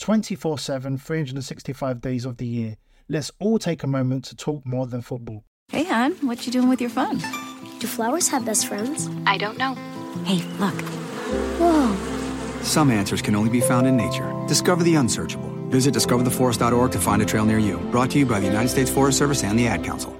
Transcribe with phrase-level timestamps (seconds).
[0.00, 2.76] 24 7, 365 days of the year.
[3.08, 5.44] Let's all take a moment to talk more than football.
[5.68, 7.18] Hey, hon, what you doing with your phone?
[7.78, 9.08] Do flowers have best friends?
[9.26, 9.74] I don't know.
[10.24, 10.74] Hey, look.
[11.60, 12.62] Whoa.
[12.62, 14.34] Some answers can only be found in nature.
[14.48, 15.50] Discover the unsearchable.
[15.68, 17.78] Visit discovertheforest.org to find a trail near you.
[17.90, 20.19] Brought to you by the United States Forest Service and the Ad Council.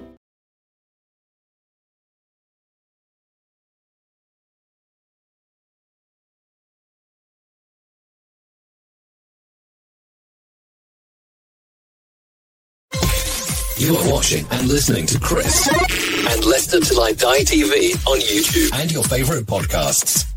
[13.81, 18.79] You are watching and listening to Chris and Leicester Till I Die TV on YouTube
[18.79, 20.27] and your favorite podcasts.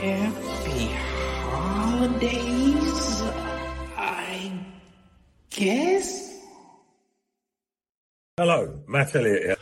[0.00, 0.86] Happy
[1.50, 3.22] holidays,
[3.98, 4.50] I
[5.50, 6.38] guess.
[8.38, 9.61] Hello, Matt Elliott here.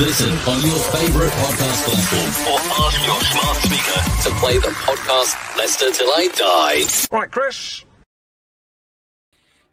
[0.00, 5.58] Listen on your favorite podcast platform or ask your smart speaker to play the podcast
[5.58, 7.14] Leicester Till I Die.
[7.14, 7.84] Right, Chris.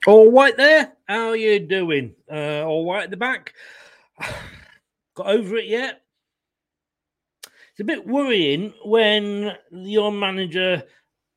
[0.06, 0.92] All right there.
[1.08, 2.14] How are you doing?
[2.30, 3.54] Uh, all right at the back.
[5.16, 6.02] Got over it yet?
[7.46, 10.84] It's a bit worrying when your manager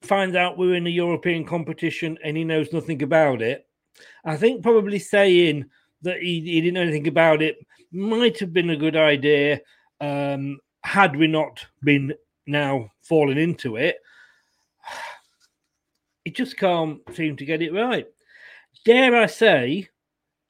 [0.02, 3.68] finds out we're in a European competition and he knows nothing about it.
[4.24, 5.66] I think probably saying
[6.02, 7.56] that he, he didn't know anything about it
[7.92, 9.60] might have been a good idea
[10.00, 12.14] um, had we not been
[12.46, 13.96] now falling into it.
[16.26, 18.06] It just can't seem to get it right.
[18.84, 19.88] Dare I say,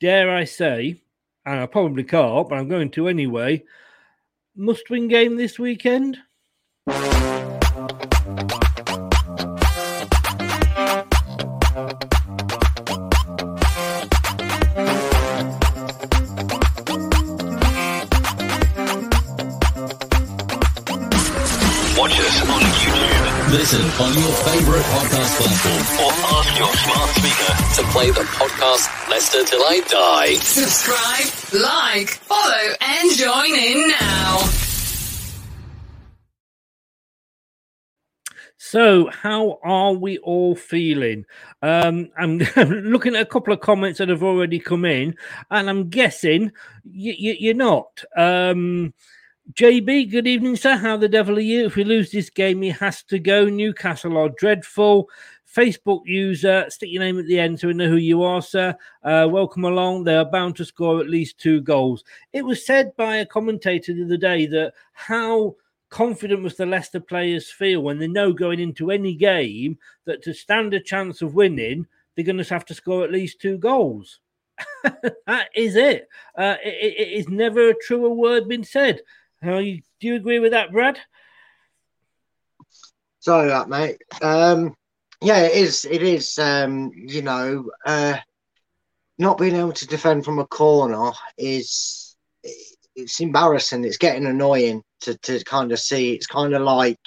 [0.00, 1.00] dare I say,
[1.46, 3.62] and I probably can't, but I'm going to anyway.
[4.56, 6.18] Must win game this weekend.
[24.00, 27.52] On your favorite podcast platform or ask your smart speaker
[27.82, 30.34] to play the podcast Leicester Till I Die.
[30.36, 34.38] Subscribe, like, follow, and join in now.
[38.56, 41.24] So, how are we all feeling?
[41.62, 45.14] Um, I'm looking at a couple of comments that have already come in,
[45.50, 46.52] and I'm guessing
[46.84, 48.02] y- y- you're not.
[48.16, 48.94] Um,
[49.54, 50.76] JB, good evening, sir.
[50.76, 51.64] How the devil are you?
[51.64, 53.46] If we lose this game, he has to go.
[53.46, 55.08] Newcastle are dreadful.
[55.52, 58.76] Facebook user, stick your name at the end so we know who you are, sir.
[59.02, 60.04] Uh, welcome along.
[60.04, 62.04] They are bound to score at least two goals.
[62.32, 65.56] It was said by a commentator the other day that how
[65.88, 70.34] confident must the Leicester players feel when they know going into any game that to
[70.34, 74.20] stand a chance of winning, they're going to have to score at least two goals.
[75.26, 76.08] that is it.
[76.36, 76.94] Uh, it.
[76.98, 79.00] It is never a truer word been said.
[79.42, 80.98] How you, do you agree with that, Brad?
[83.20, 83.98] Sorry, that mate.
[84.22, 84.74] Um,
[85.20, 85.84] yeah, it is.
[85.84, 86.38] It is.
[86.38, 88.16] Um, you know, uh,
[89.18, 92.16] not being able to defend from a corner is
[92.96, 93.84] it's embarrassing.
[93.84, 96.12] It's getting annoying to to kind of see.
[96.12, 97.00] It's kind of like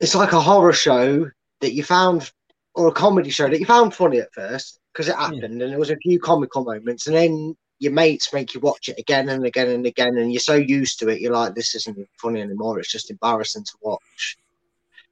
[0.00, 1.30] it's like a horror show
[1.60, 2.30] that you found
[2.74, 5.78] or a comedy show that you found funny at first because it happened and there
[5.78, 9.44] was a few comical moments and then your mates make you watch it again and
[9.44, 12.78] again and again and you're so used to it you're like this isn't funny anymore
[12.78, 14.36] it's just embarrassing to watch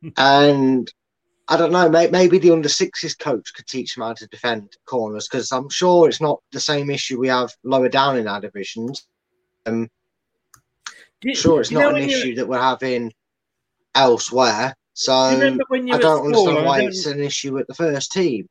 [0.16, 0.92] and
[1.50, 1.88] I don't know.
[1.88, 6.08] Maybe the under sixes coach could teach them how to defend corners because I'm sure
[6.08, 9.08] it's not the same issue we have lower down in our divisions.
[9.66, 9.90] Um,
[11.22, 13.12] you, sure, it's not an issue that we're having
[13.96, 14.76] elsewhere.
[14.92, 15.34] So I
[15.98, 18.48] don't understand why it's an issue at the first team.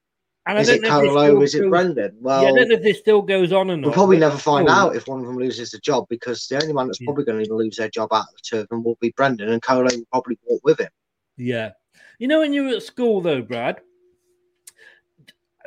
[0.57, 1.41] Is it Kolo?
[1.41, 2.15] Is it Brendan?
[2.19, 3.87] Well, yeah, I don't know if this still goes on or not.
[3.87, 6.73] We'll probably never find out if one of them loses the job because the only
[6.73, 7.05] one that's yeah.
[7.05, 9.49] probably going to lose their job out of the two of them will be Brendan,
[9.49, 10.89] and Kolo will probably walk with him.
[11.37, 11.71] Yeah.
[12.19, 13.81] You know, when you were at school, though, Brad,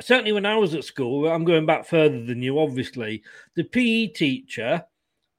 [0.01, 3.23] certainly when I was at school, I'm going back further than you, obviously,
[3.55, 4.83] the PE teacher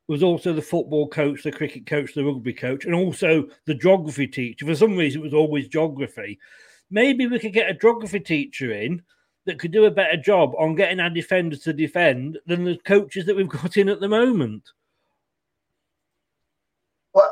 [0.08, 4.26] was also the football coach, the cricket coach, the rugby coach, and also the geography
[4.26, 4.67] teacher.
[4.67, 6.38] For some reason, it was always geography.
[6.91, 9.02] Maybe we could get a geography teacher in
[9.46, 13.26] that could do a better job on getting our defenders to defend than the coaches
[13.26, 14.70] that we've got in at the moment.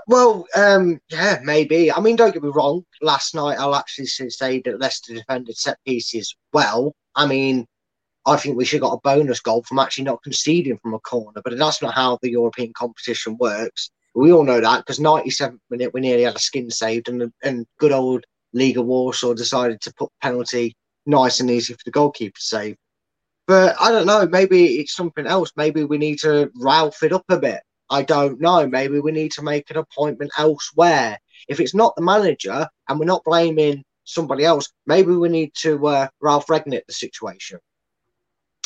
[0.06, 1.90] Well, um, yeah, maybe.
[1.90, 2.84] I mean, don't get me wrong.
[3.00, 6.94] Last night, I'll actually say that Leicester defended set pieces well.
[7.16, 7.66] I mean,
[8.24, 11.00] I think we should have got a bonus goal from actually not conceding from a
[11.00, 13.90] corner, but that's not how the European competition works.
[14.14, 17.66] We all know that because 97th minute we nearly had a skin saved, and and
[17.78, 18.24] good old
[18.54, 20.76] Legia Warsaw decided to put penalty
[21.06, 22.76] nice and easy for the goalkeeper to save.
[23.46, 24.26] But I don't know.
[24.26, 25.52] Maybe it's something else.
[25.56, 27.60] Maybe we need to Ralph it up a bit.
[27.90, 28.66] I don't know.
[28.66, 31.18] Maybe we need to make an appointment elsewhere.
[31.48, 35.86] If it's not the manager and we're not blaming somebody else, maybe we need to
[35.86, 37.58] uh, Ralf Rangnick the situation.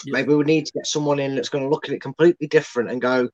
[0.04, 0.12] Yeah.
[0.12, 2.90] Maybe we need to get someone in that's going to look at it completely different
[2.90, 3.28] and go,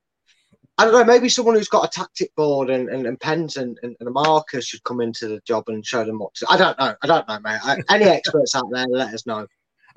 [0.78, 3.78] I don't know, maybe someone who's got a tactic board and, and, and pens and,
[3.82, 6.46] and, and, a marker should come into the job and show them what to.
[6.48, 6.94] I don't know.
[7.02, 7.60] I don't know, mate.
[7.62, 9.46] I, any experts out there, let us know.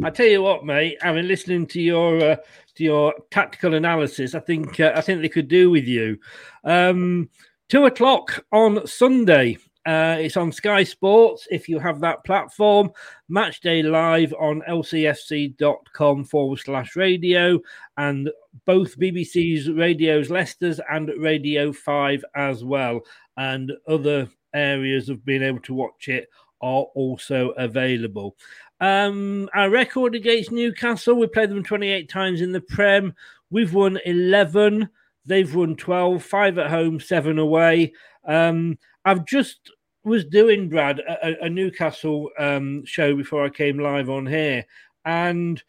[0.04, 0.98] I tell you what, mate.
[1.02, 2.36] I mean, listening to your uh,
[2.76, 6.18] to your tactical analysis, I think uh, I think they could do with you.
[6.66, 7.30] Um,
[7.70, 9.58] two o'clock on Sunday.
[9.86, 12.90] Uh, it's on Sky Sports if you have that platform.
[13.30, 17.60] Match day live on lcfc.com forward slash radio
[17.98, 18.32] and
[18.66, 23.02] both BBC's radios, Leicester's and Radio 5 as well.
[23.38, 26.30] And other areas of being able to watch it
[26.62, 28.36] are also available.
[28.82, 33.14] Um, our record against Newcastle, we played them 28 times in the Prem.
[33.52, 34.90] We've won 11.
[35.26, 37.94] They've won 12, five at home, seven away.
[38.28, 39.72] Um, I've just
[40.06, 44.66] was doing, Brad, a, a Newcastle um, show before I came live on here,
[45.04, 45.62] and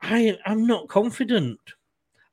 [0.00, 1.60] I, I'm not confident.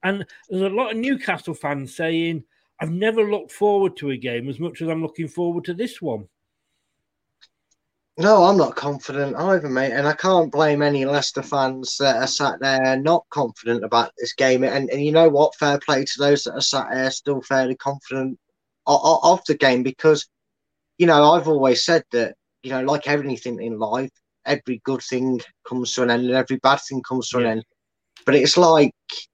[0.04, 2.44] And there's a lot of Newcastle fans saying,
[2.80, 6.02] I've never looked forward to a game as much as I'm looking forward to this
[6.02, 6.28] one.
[8.18, 9.92] No, I'm not confident either, mate.
[9.92, 14.34] And I can't blame any Leicester fans that are sat there not confident about this
[14.34, 14.64] game.
[14.64, 15.56] And, and you know what?
[15.56, 18.40] Fair play to those that are sat there still fairly confident
[18.88, 20.28] of, of the game because,
[20.98, 24.12] you know, I've always said that, you know, like everything in life,
[24.46, 27.46] every good thing comes to an end and every bad thing comes to yeah.
[27.46, 27.66] an end.
[28.26, 28.94] But it's like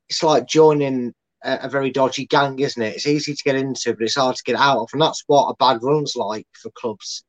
[0.09, 1.13] it's like joining
[1.43, 2.95] a, a, very dodgy gang, isn't it?
[2.95, 4.89] It's easy to get into, but it's hard to get out of.
[4.93, 7.23] And that's what a bad run's like for clubs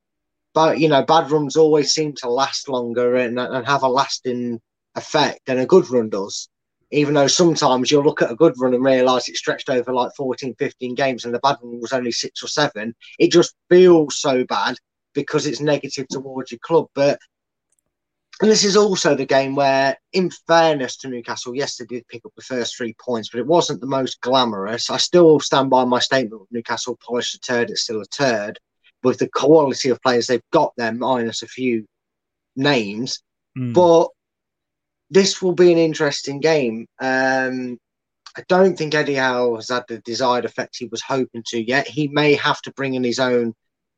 [0.54, 4.60] but you know, bad runs always seem to last longer and, and have a lasting
[4.94, 6.48] effect than a good run does.
[6.92, 10.12] Even though sometimes you'll look at a good run and realise it stretched over like
[10.16, 14.16] 14, 15 games and the bad one was only six or seven, it just feels
[14.16, 14.76] so bad
[15.14, 16.86] because it's negative towards your club.
[16.94, 17.18] But
[18.40, 22.24] and this is also the game where, in fairness to Newcastle, yes, they did pick
[22.24, 24.90] up the first three points, but it wasn't the most glamorous.
[24.90, 28.58] I still stand by my statement Newcastle polished a turd, it's still a turd.
[29.04, 31.86] With the quality of players they've got there, minus a few
[32.56, 33.22] names.
[33.56, 33.72] Hmm.
[33.72, 34.08] But
[35.12, 36.86] this will be an interesting game.
[36.98, 37.78] Um,
[38.34, 41.86] I don't think Eddie Howe has had the desired effect he was hoping to yet.
[41.86, 43.54] He may have to bring in his own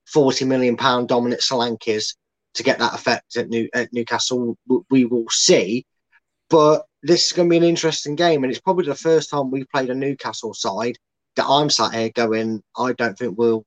[0.07, 2.17] forty million pound Dominic Solankes
[2.55, 4.59] to get that effect at, New, at Newcastle.
[4.91, 5.87] We will see,
[6.51, 9.51] but this is going to be an interesting game, and it's probably the first time
[9.51, 10.99] we've played a Newcastle side
[11.37, 13.65] that I'm sat here going, I don't think we'll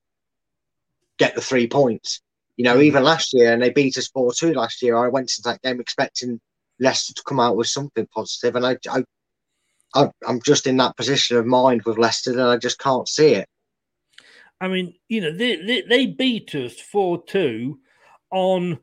[1.18, 2.22] get the three points.
[2.58, 4.98] You know, even last year, and they beat us four two last year.
[4.98, 6.42] I went into that game expecting
[6.80, 9.04] Leicester to come out with something positive, and I, I,
[9.96, 13.34] I I'm just in that position of mind with Leicester that I just can't see
[13.34, 13.48] it.
[14.60, 17.80] I mean, you know, they they, they beat us four two
[18.32, 18.80] on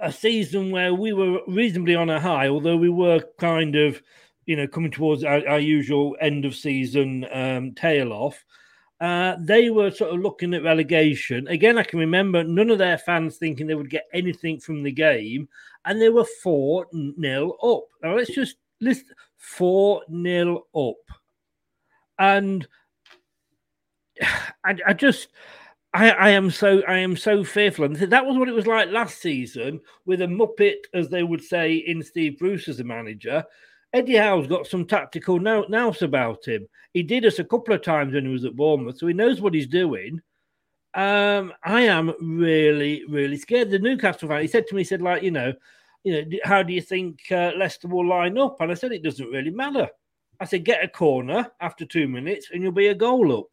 [0.00, 4.02] a season where we were reasonably on a high, although we were kind of,
[4.46, 8.44] you know, coming towards our, our usual end of season um, tail off.
[8.98, 11.46] Uh, they were sort of looking at relegation.
[11.48, 14.92] Again, I can remember none of their fans thinking they would get anything from the
[14.92, 15.48] game,
[15.86, 17.84] and they were 4 nil up.
[18.02, 20.96] Now, let's just list 4 nil up.
[22.18, 22.66] And
[24.64, 25.28] I, I just.
[25.94, 28.90] I, I am so I am so fearful, and that was what it was like
[28.90, 33.42] last season with a muppet, as they would say in Steve Bruce as a manager.
[33.94, 36.68] Eddie Howe's got some tactical nous about him.
[36.92, 39.40] He did us a couple of times when he was at Bournemouth, so he knows
[39.40, 40.20] what he's doing.
[40.96, 43.70] Um, I am really, really scared.
[43.70, 45.52] The Newcastle fan, he said to me, he said, like, you know,
[46.04, 48.60] you know, how do you think uh, Leicester will line up?
[48.60, 49.88] And I said, it doesn't really matter.
[50.40, 53.48] I said, get a corner after two minutes, and you'll be a goal up.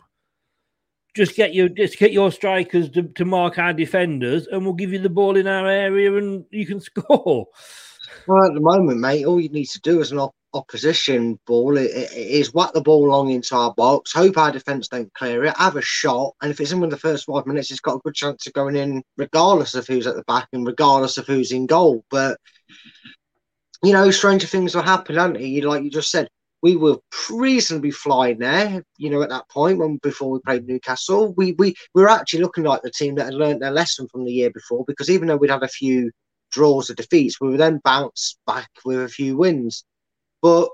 [1.15, 4.91] Just get your just get your strikers to, to mark our defenders, and we'll give
[4.91, 7.47] you the ball in our area, and you can score.
[8.27, 11.77] Well, at the moment, mate, all you need to do as an op- opposition ball
[11.77, 15.44] i- i- is whack the ball long into our box, hope our defence don't clear
[15.46, 17.96] it, have a shot, and if it's in within the first five minutes, it's got
[17.96, 21.27] a good chance of going in, regardless of who's at the back and regardless of
[21.27, 22.03] who's in goal.
[22.10, 22.38] But
[23.84, 25.62] you know, stranger things will happen, aren't they?
[25.62, 26.27] Like you just said,
[26.62, 26.98] we were
[27.30, 28.84] reasonably flying there.
[28.98, 32.42] You know, at that point when before we played Newcastle, we we, we were actually
[32.42, 35.27] looking like the team that had learnt their lesson from the year before because even
[35.27, 36.10] though we'd had a few
[36.53, 39.83] draws or defeats, we would then bounce back with a few wins.
[40.41, 40.69] But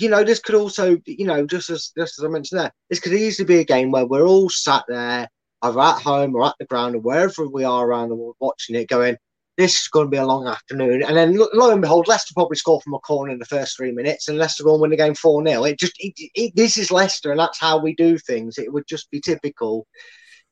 [0.00, 3.00] you know, this could also, you know, just as just as I mentioned there, this
[3.00, 5.28] could easily be a game where we're all sat there,
[5.62, 8.76] either at home or at the ground or wherever we are around the world watching
[8.76, 9.16] it, going,
[9.58, 12.56] "This is going to be a long afternoon." And then lo, and behold, Leicester probably
[12.56, 15.14] score from a corner in the first three minutes, and Leicester and win the game
[15.14, 18.58] four 0 It just, it, it, this is Leicester, and that's how we do things.
[18.58, 19.86] It would just be typical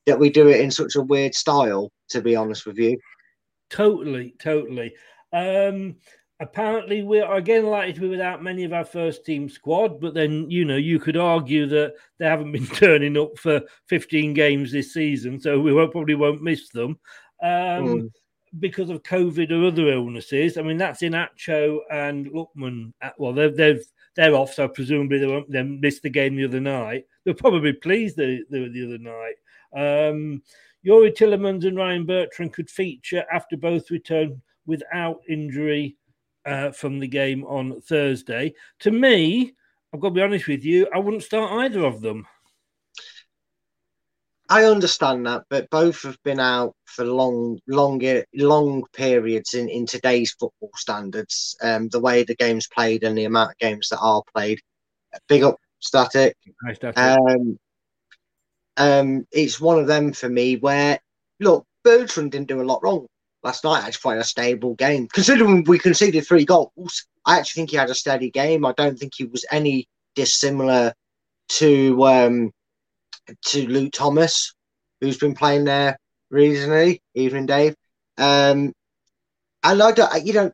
[0.05, 1.91] that we do it in such a weird style.
[2.09, 2.97] To be honest with you.
[3.69, 4.93] Totally, totally.
[5.31, 5.95] Um,
[6.39, 10.49] apparently, we're again likely to be without many of our first team squad, but then
[10.49, 14.93] you know you could argue that they haven't been turning up for 15 games this
[14.93, 16.97] season, so we won't, probably won't miss them
[17.43, 18.11] um, Mm.
[18.59, 20.57] because of COVID or other illnesses.
[20.57, 22.93] I mean, that's Iheanacho and Lookman.
[23.01, 23.83] Uh, Well, they've they've
[24.15, 27.05] they're off, so presumably they won't they missed the game the other night.
[27.23, 29.35] They're probably pleased the the, the other night.
[29.71, 30.41] Um,
[30.85, 35.97] Youri Tielemans and Ryan Bertrand could feature after both return without injury
[36.45, 38.53] uh, from the game on Thursday.
[38.81, 39.53] To me,
[39.93, 42.27] I've got to be honest with you, I wouldn't start either of them.
[44.51, 49.85] I understand that, but both have been out for long, longer, long periods in, in
[49.85, 51.55] today's football standards.
[51.61, 54.59] Um, the way the game's played and the amount of games that are played.
[55.27, 56.35] Big up, static.
[56.65, 56.97] Hi, Static.
[56.97, 57.59] Um,
[58.79, 60.99] um, it's one of them for me where,
[61.39, 63.05] look, Bertrand didn't do a lot wrong
[63.43, 63.83] last night.
[63.83, 65.07] Actually, quite a stable game.
[65.13, 68.65] Considering we conceded three goals, I actually think he had a steady game.
[68.65, 70.93] I don't think he was any dissimilar
[71.49, 72.51] to um,
[73.47, 74.53] to Luke Thomas,
[75.01, 75.99] who's been playing there
[76.31, 77.01] recently.
[77.13, 77.75] Evening, Dave.
[78.17, 78.73] Um,
[79.63, 80.51] and I don't, you know,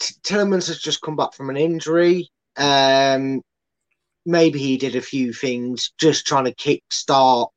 [0.00, 2.28] T- has just come back from an injury.
[2.56, 3.42] Um,
[4.24, 7.50] maybe he did a few things just trying to kick start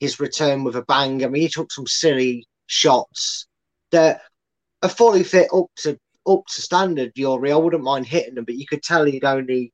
[0.00, 1.24] his return with a bang.
[1.24, 3.46] I mean, he took some silly shots
[3.92, 4.22] that
[4.82, 7.14] are fully fit up to up to standard.
[7.14, 9.72] Youri, I wouldn't mind hitting them, but you could tell he'd only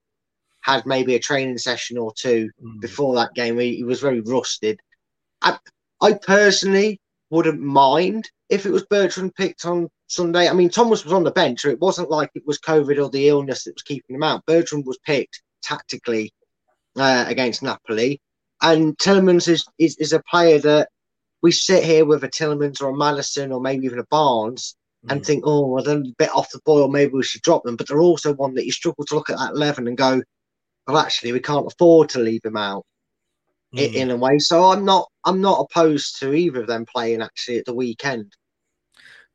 [0.62, 2.80] had maybe a training session or two mm.
[2.80, 3.58] before that game.
[3.58, 4.80] He, he was very rusted.
[5.42, 5.58] I,
[6.00, 7.00] I personally
[7.30, 10.48] wouldn't mind if it was Bertrand picked on Sunday.
[10.48, 13.10] I mean, Thomas was on the bench, so it wasn't like it was COVID or
[13.10, 14.46] the illness that was keeping him out.
[14.46, 16.32] Bertrand was picked tactically
[16.96, 18.20] uh, against Napoli,
[18.62, 20.88] and Tielemans is, is is a player that
[21.42, 24.76] we sit here with a Tielemans or a Maddison or maybe even a Barnes
[25.08, 26.88] and think, oh, well, they're a bit off the boil.
[26.88, 27.76] Maybe we should drop them.
[27.76, 30.23] But they're also one that you struggle to look at that eleven and go,
[30.87, 32.85] well, actually, we can't afford to leave him out
[33.75, 33.94] Mm.
[33.94, 34.38] in a way.
[34.38, 38.32] So I'm not I'm not opposed to either of them playing actually at the weekend.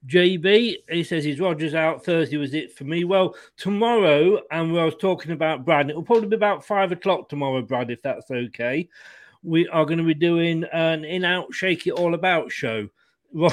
[0.07, 3.03] JB, he says his Rodgers out Thursday was it for me.
[3.03, 7.29] Well, tomorrow, and I was talking about Brad, it will probably be about five o'clock
[7.29, 8.89] tomorrow, Brad, if that's okay.
[9.43, 12.87] We are going to be doing an in out, shake it all about show.
[13.33, 13.51] We've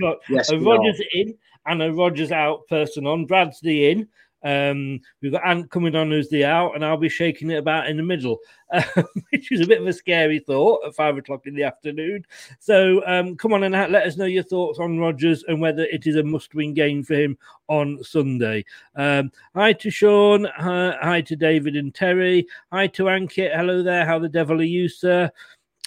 [0.00, 1.20] got Yes, a Rodgers are.
[1.20, 1.34] in
[1.66, 3.26] and a Rodgers out person on.
[3.26, 4.08] Brad's the in.
[4.44, 7.88] Um, we've got Ant coming on who's the out, and I'll be shaking it about
[7.88, 8.38] in the middle,
[8.72, 8.82] um,
[9.30, 12.24] which is a bit of a scary thought at five o'clock in the afternoon.
[12.58, 16.06] So um, come on and let us know your thoughts on Rodgers and whether it
[16.06, 18.64] is a must-win game for him on Sunday.
[18.96, 23.54] Um, hi to Sean, hi, hi to David and Terry, hi to Ankit.
[23.56, 24.04] Hello there.
[24.04, 25.30] How the devil are you, sir?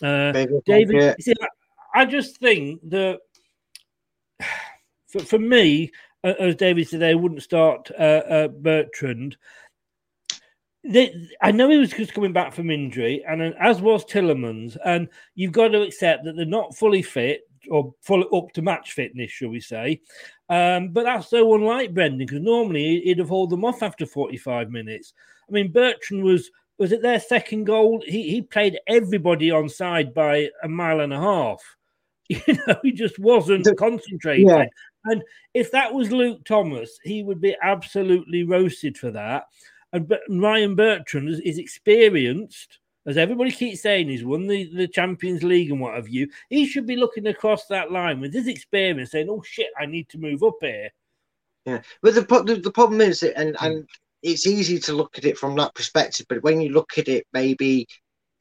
[0.01, 0.31] Uh,
[0.65, 1.33] David, see,
[1.93, 3.19] I- just think that
[5.07, 5.91] for, for me,
[6.25, 9.37] as David said, they wouldn't start uh, uh, Bertrand.
[10.83, 15.07] They, I know he was just coming back from injury, and as was Tielemans, and
[15.33, 19.31] you've got to accept that they're not fully fit or full up to match fitness,
[19.31, 20.01] shall we say?
[20.49, 24.69] Um, but that's so unlike Brendan because normally he'd have hauled them off after 45
[24.69, 25.13] minutes.
[25.49, 28.03] I mean, Bertrand was was it their second goal?
[28.05, 31.61] He he played everybody on side by a mile and a half.
[32.27, 34.49] You know, he just wasn't concentrating.
[34.49, 34.65] yeah.
[35.05, 39.45] And if that was Luke Thomas, he would be absolutely roasted for that.
[39.93, 44.87] And but Ryan Bertrand is, is experienced, as everybody keeps saying, he's won the, the
[44.87, 46.27] Champions League and what have you.
[46.49, 50.09] He should be looking across that line with his experience, saying, "Oh shit, I need
[50.09, 50.89] to move up here."
[51.65, 53.65] Yeah, but the the, the problem is, and hmm.
[53.65, 53.89] and
[54.23, 57.27] it's easy to look at it from that perspective, but when you look at it,
[57.31, 57.87] maybe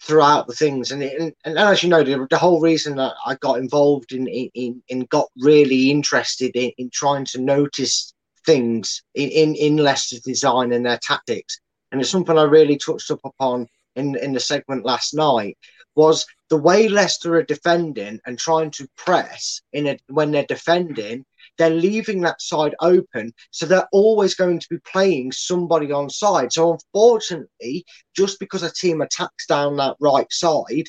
[0.05, 3.37] throughout the things, and and, and as you know, the, the whole reason that I
[3.37, 8.13] got involved in in, in got really interested in, in trying to notice
[8.47, 13.11] things in, in in Leicester's design and their tactics, and it's something I really touched
[13.11, 15.57] up upon in in the segment last night
[15.97, 21.25] was the way Leicester are defending and trying to press in a, when they're defending
[21.59, 23.33] they're leaving that side open.
[23.51, 26.53] So they're always going to be playing somebody on side.
[26.53, 27.85] So unfortunately,
[28.17, 30.89] just because a team attacks down that right side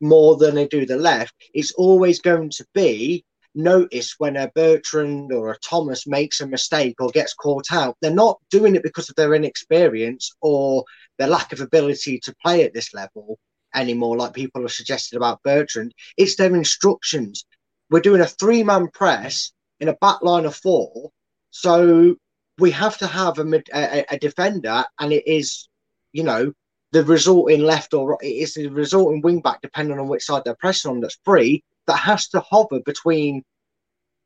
[0.00, 3.24] more than they do the left, it's always going to be
[3.54, 7.96] noticed when a Bertrand or a Thomas makes a mistake or gets caught out.
[8.00, 10.84] They're not doing it because of their inexperience or
[11.18, 13.38] their lack of ability to play at this level
[13.74, 15.94] anymore, like people have suggested about Bertrand.
[16.16, 17.44] It's their instructions.
[17.90, 19.52] We're doing a three man press
[19.84, 21.10] in a back line of four.
[21.50, 22.16] So
[22.58, 25.68] we have to have a, a, a defender, and it is,
[26.12, 26.52] you know,
[26.92, 30.42] the resulting left or right, it is the resulting wing back, depending on which side
[30.44, 33.42] they're pressing on, that's free, that has to hover between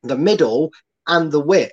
[0.04, 0.70] the middle
[1.08, 1.72] and the width,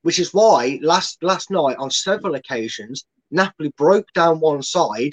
[0.00, 5.12] which is why last last night on several occasions, Napoli broke down one side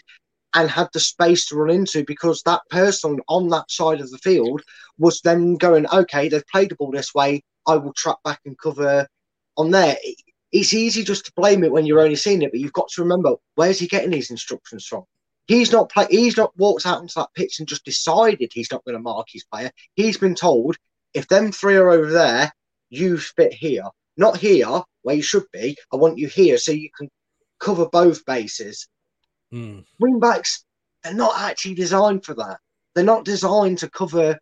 [0.54, 4.18] and had the space to run into because that person on that side of the
[4.20, 4.62] field
[4.98, 7.44] was then going, okay, they've played the ball this way.
[7.68, 9.08] I will track back and cover
[9.58, 9.98] on there.
[10.52, 13.02] It's easy just to blame it when you're only seeing it, but you've got to
[13.02, 15.04] remember where's he getting these instructions from?
[15.48, 16.08] He's not play.
[16.10, 19.28] He's not walked out onto that pitch and just decided he's not going to mark
[19.30, 19.72] his player.
[19.96, 20.78] He's been told
[21.14, 22.52] if them three are over there,
[22.90, 23.86] you fit here,
[24.18, 25.78] not here where you should be.
[25.92, 27.10] I want you here so you can
[27.60, 28.88] cover both bases.
[29.54, 29.82] Hmm.
[30.00, 30.66] Wing backs,
[31.04, 32.58] they're not actually designed for that.
[32.96, 34.40] They're not designed to cover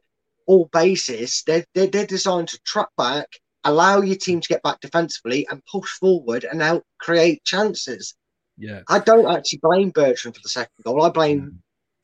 [0.47, 1.43] all bases.
[1.45, 3.27] They're, they're, they're designed to track back,
[3.65, 8.15] allow your team to get back defensively, and push forward and out create chances.
[8.57, 8.83] Yeah.
[8.87, 11.03] I don't actually blame Bertrand for the second goal.
[11.03, 11.49] I blame, hmm.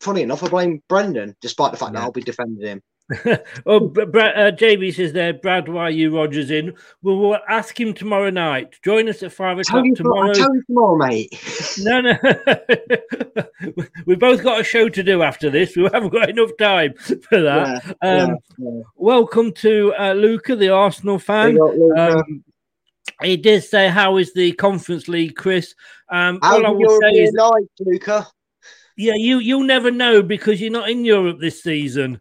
[0.01, 2.81] funny enough, I blame Brendan, despite the fact that I'll be defending him.
[3.65, 6.73] oh, Br- uh, JB says there, Brad, why are you Rodgers in?
[7.01, 8.75] Well, we'll ask him tomorrow night.
[8.83, 10.33] Join us at five o'clock you, tomorrow.
[10.33, 11.31] Tell you tomorrow, mate.
[11.79, 12.17] No, no.
[14.05, 15.77] We've both got a show to do after this.
[15.77, 17.95] We haven't got enough time for that.
[18.03, 18.81] Yeah, um, yeah, yeah.
[18.95, 21.53] Welcome to uh, Luca, the Arsenal fan.
[21.53, 22.17] Big up, Luca.
[22.17, 22.43] Um,
[23.21, 25.75] he did say, "How is the Conference League, Chris?"
[26.09, 28.27] Um, How's all I will say is, night, Luca?
[28.97, 32.19] yeah, you you'll never know because you're not in Europe this season.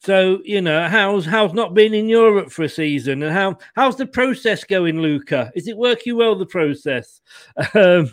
[0.00, 3.96] So you know how's how's not been in Europe for a season, and how how's
[3.96, 5.50] the process going, Luca?
[5.54, 6.36] Is it working well?
[6.36, 7.20] The process.
[7.74, 8.08] Um,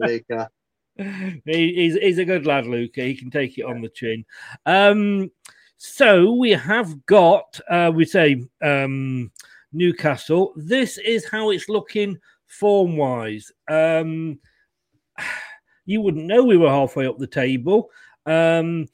[0.00, 0.48] Luca.
[0.96, 3.02] he, he's he's a good lad, Luca.
[3.02, 4.24] He can take it on the chin.
[4.64, 5.30] Um,
[5.76, 9.30] So we have got, uh, we say, um,
[9.72, 10.54] Newcastle.
[10.56, 13.52] This is how it's looking form wise.
[13.68, 14.38] Um,
[15.84, 17.90] you wouldn't know we were halfway up the table.
[18.24, 18.86] Um,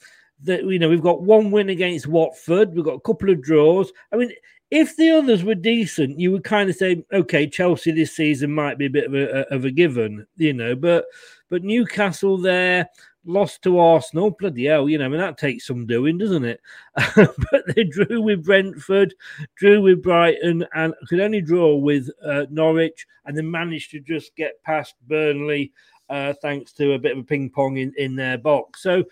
[0.45, 3.93] that you know we've got one win against Watford, we've got a couple of draws.
[4.13, 4.33] I mean,
[4.71, 8.79] if the others were decent, you would kind of say, okay, Chelsea this season might
[8.79, 10.75] be a bit of a, of a given, you know.
[10.75, 11.07] But
[11.49, 12.89] but Newcastle there
[13.25, 15.07] lost to Arsenal, bloody hell, you know.
[15.07, 16.61] I mean that takes some doing, doesn't it?
[17.17, 19.15] but they drew with Brentford,
[19.57, 24.35] drew with Brighton, and could only draw with uh, Norwich, and then managed to just
[24.37, 25.73] get past Burnley.
[26.09, 28.83] Uh, thanks to a bit of a ping pong in, in their box.
[28.83, 29.05] So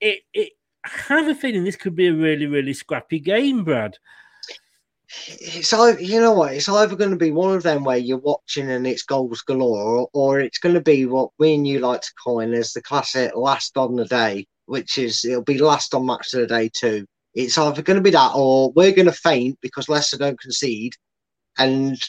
[0.00, 0.52] it, it
[0.86, 3.96] I have a feeling this could be a really, really scrappy game, Brad.
[5.26, 8.70] It's you know what, it's either going to be one of them where you're watching
[8.70, 12.02] and it's goals galore, or, or it's going to be what we and you like
[12.02, 16.06] to coin as the classic last on the day, which is it'll be last on
[16.06, 17.06] match of the day too.
[17.34, 20.94] It's either going to be that, or we're going to faint because Leicester don't concede,
[21.58, 22.00] and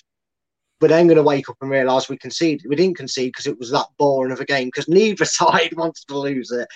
[0.82, 2.68] we're then going to wake up and realise we conceded.
[2.68, 6.04] We didn't concede because it was that boring of a game because neither side wants
[6.06, 6.68] to lose it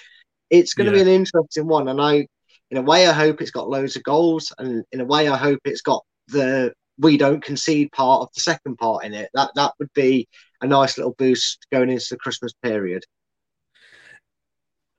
[0.51, 1.03] it's going to yeah.
[1.03, 1.87] be an interesting one.
[1.87, 2.27] And I,
[2.69, 5.37] in a way, I hope it's got loads of goals, and in a way, I
[5.37, 9.29] hope it's got the we don't concede part of the second part in it.
[9.33, 10.27] That that would be
[10.61, 13.03] a nice little boost going into the Christmas period.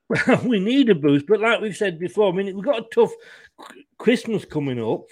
[0.08, 2.88] Well, we need a boost, but like we've said before, I mean, we've got a
[2.92, 3.12] tough
[3.98, 5.02] Christmas coming up,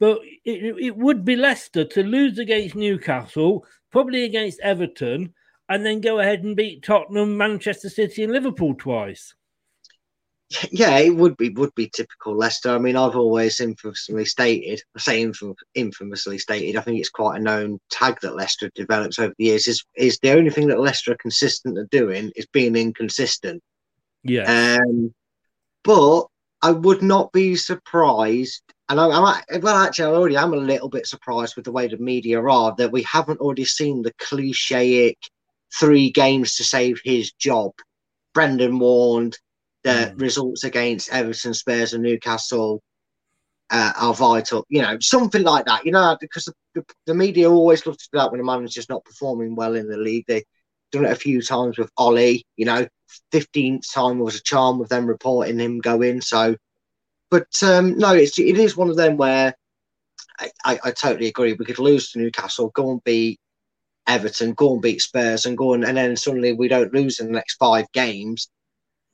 [0.00, 5.32] but it, it would be Leicester to lose against Newcastle, probably against Everton,
[5.68, 9.34] and then go ahead and beat Tottenham, Manchester City, and Liverpool twice
[10.70, 12.70] yeah, it would be would be typical Leicester.
[12.70, 17.38] I mean, I've always infamously stated, I say infam- infamously stated, I think it's quite
[17.38, 19.68] a known tag that Leicester develops over the years.
[19.68, 23.62] Is is the only thing that Leicester are consistent at doing is being inconsistent.
[24.24, 24.78] Yeah.
[24.80, 25.14] Um,
[25.84, 26.26] but
[26.62, 30.88] I would not be surprised, and I, I'm well, actually, I already am a little
[30.88, 35.16] bit surprised with the way the media are that we haven't already seen the clichéic
[35.78, 37.70] three games to save his job.
[38.34, 39.38] Brendan warned
[39.84, 40.20] the mm.
[40.20, 42.82] results against Everton, Spurs, and Newcastle
[43.70, 44.66] uh, are vital.
[44.68, 45.86] You know, something like that.
[45.86, 49.04] You know, because the, the media always love to do that when a manager's not
[49.04, 50.24] performing well in the league.
[50.26, 50.44] They've
[50.92, 52.44] done it a few times with Ollie.
[52.56, 52.86] You know,
[53.32, 56.20] fifteenth time was a charm with them reporting him going.
[56.20, 56.56] So,
[57.30, 59.54] but um, no, it's it is one of them where
[60.38, 61.54] I, I, I totally agree.
[61.54, 63.38] We could lose to Newcastle, go and beat
[64.06, 67.26] Everton, go and beat Spurs, and go and, and then suddenly we don't lose in
[67.26, 68.50] the next five games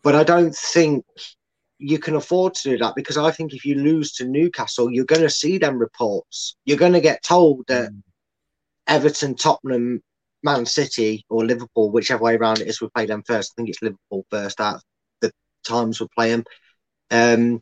[0.07, 1.05] but I don't think
[1.79, 5.05] you can afford to do that because I think if you lose to Newcastle, you're
[5.05, 6.55] going to see them reports.
[6.64, 8.03] You're going to get told that mm.
[8.87, 10.01] Everton, Tottenham,
[10.45, 13.51] Man City, or Liverpool, whichever way around it is, we play them first.
[13.51, 14.81] I think it's Liverpool first out
[15.23, 15.33] the
[15.66, 16.45] times we play them.
[17.11, 17.61] Um,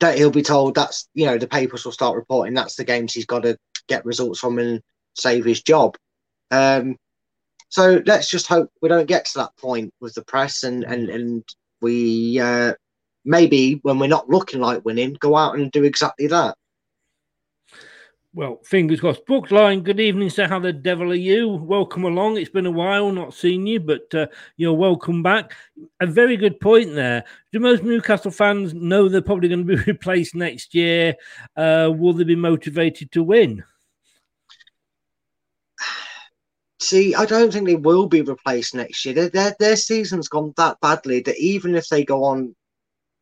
[0.00, 3.14] that he'll be told that's you know the papers will start reporting that's the games
[3.14, 3.56] he's got to
[3.88, 4.82] get results from and
[5.14, 5.96] save his job.
[6.50, 6.96] Um,
[7.70, 11.08] so let's just hope we don't get to that point with the press and and
[11.08, 11.44] and
[11.80, 12.74] we uh,
[13.24, 16.56] maybe when we're not looking like winning, go out and do exactly that.
[18.36, 19.24] Well, fingers crossed.
[19.24, 20.46] Brookline, good evening, sir.
[20.46, 21.48] How the devil are you?
[21.48, 22.36] Welcome along.
[22.36, 24.26] It's been a while not seen you, but uh,
[24.58, 25.54] you're welcome back.
[26.00, 27.24] A very good point there.
[27.50, 31.14] Do most Newcastle fans know they're probably going to be replaced next year?
[31.56, 33.64] Uh, will they be motivated to win?
[36.86, 39.12] See, I don't think they will be replaced next year.
[39.12, 42.54] Their, their, their season's gone that badly that even if they go on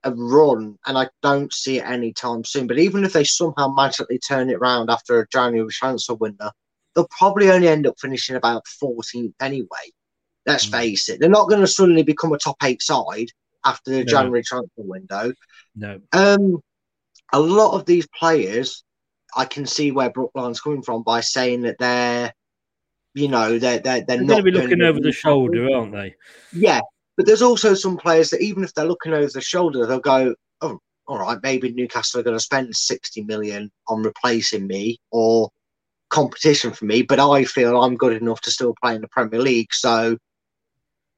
[0.03, 4.18] a run, and I don't see it anytime soon, but even if they somehow magically
[4.18, 6.50] turn it around after a January transfer window,
[6.94, 9.92] they'll probably only end up finishing about 14th anyway.
[10.44, 10.72] Let's mm.
[10.72, 11.18] face it.
[11.18, 13.29] They're not going to suddenly become a top eight side
[13.64, 14.05] after the no.
[14.05, 15.33] January transfer window.
[15.74, 16.00] No.
[16.12, 16.61] Um,
[17.33, 18.85] a lot of these players,
[19.35, 22.35] I can see where Brookline's coming from by saying that they're
[23.14, 25.92] you know, they're they're, they're, they're not going to be looking over the shoulder, aren't
[25.92, 26.14] they?
[26.53, 26.81] Yeah,
[27.16, 30.35] but there's also some players that even if they're looking over the shoulder, they'll go,
[30.61, 35.50] "Oh, all right, maybe Newcastle are going to spend 60 million on replacing me or
[36.11, 39.40] competition for me, but I feel I'm good enough to still play in the Premier
[39.40, 39.72] League.
[39.72, 40.16] So,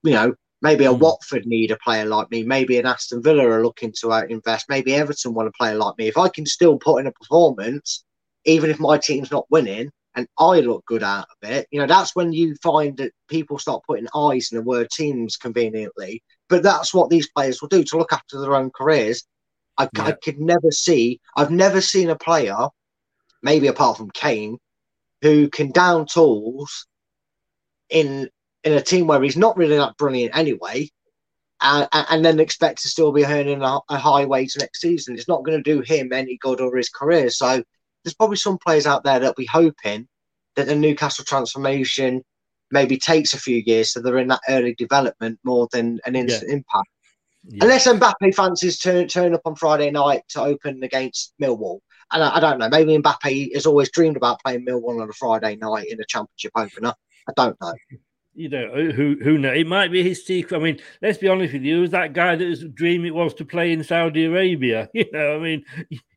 [0.02, 0.98] you know, maybe a mm.
[0.98, 2.42] Watford need a player like me.
[2.42, 4.66] Maybe an Aston Villa are looking to uh, invest.
[4.68, 6.08] Maybe Everton want a player like me.
[6.08, 8.04] If I can still put in a performance,
[8.44, 11.86] even if my team's not winning, and I look good out of it, you know,
[11.86, 16.22] that's when you find that people start putting eyes in the word teams conveniently.
[16.48, 19.24] But that's what these players will do to look after their own careers.
[19.76, 20.04] I, yeah.
[20.04, 22.56] I could never see, I've never seen a player,
[23.42, 24.58] maybe apart from Kane,
[25.20, 26.86] who can down tools
[27.90, 28.30] in
[28.64, 30.88] in a team where he's not really that brilliant anyway,
[31.60, 35.14] and, and then expect to still be earning a, a high wage next season.
[35.14, 37.30] It's not going to do him any good or his career.
[37.30, 37.62] So
[38.06, 40.06] there's probably some players out there that'll be hoping
[40.54, 42.22] that the Newcastle transformation
[42.70, 46.44] maybe takes a few years, so they're in that early development more than an instant
[46.48, 46.54] yeah.
[46.54, 46.88] impact.
[47.48, 47.64] Yeah.
[47.64, 51.80] Unless Mbappe fancies turn turn up on Friday night to open against Millwall,
[52.12, 55.12] and I, I, don't know, maybe Mbappe has always dreamed about playing Millwall on a
[55.12, 56.94] Friday night in a Championship opener.
[57.28, 57.74] I don't know.
[58.36, 59.56] You know uh, who who knows?
[59.56, 60.54] It might be his secret.
[60.54, 61.78] I mean, let's be honest with you.
[61.78, 64.90] It was that guy that was dream it was to play in Saudi Arabia.
[64.94, 65.64] You know, I mean,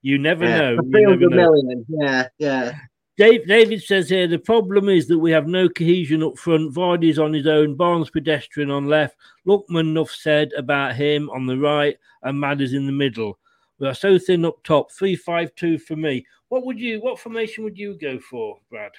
[0.02, 0.58] you never yeah.
[0.58, 0.80] know.
[0.84, 1.86] You never know.
[1.88, 2.74] Yeah, yeah.
[3.18, 6.74] Dave, David says here the problem is that we have no cohesion up front.
[6.74, 9.16] Vardy's on his own, Barnes pedestrian on left.
[9.48, 13.40] Lookman enough said about him on the right, and Madders in the middle.
[13.80, 14.92] We are so thin up top.
[14.92, 16.26] Three five two for me.
[16.50, 17.00] What would you?
[17.02, 18.92] What formation would you go for, Brad?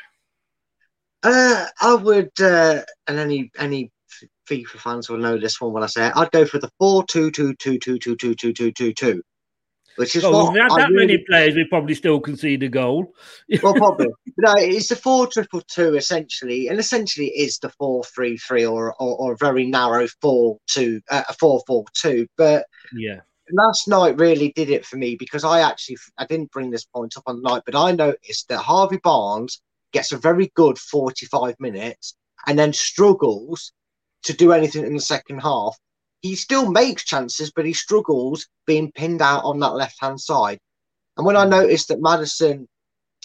[1.22, 3.90] Uh, I would, uh, and any any
[4.48, 6.12] FIFA fans will know this one when I say it.
[6.16, 9.22] I'd go for the four two two two two two two two two two two.
[9.96, 13.12] Which is well, what had that really, many players, we probably still concede a goal.
[13.62, 14.06] well, probably.
[14.38, 18.94] no, it's the four triple two essentially, and essentially is the four three three or
[18.94, 22.26] or, or a very narrow four two uh, four four two.
[22.38, 23.20] But yeah,
[23.52, 27.16] last night really did it for me because I actually I didn't bring this point
[27.16, 29.60] up on the night, but I noticed that Harvey Barnes
[29.92, 33.72] gets a very good forty five minutes and then struggles
[34.22, 35.76] to do anything in the second half
[36.20, 40.58] he still makes chances, but he struggles being pinned out on that left hand side.
[41.16, 41.50] And when I mm.
[41.50, 42.68] noticed that Maddison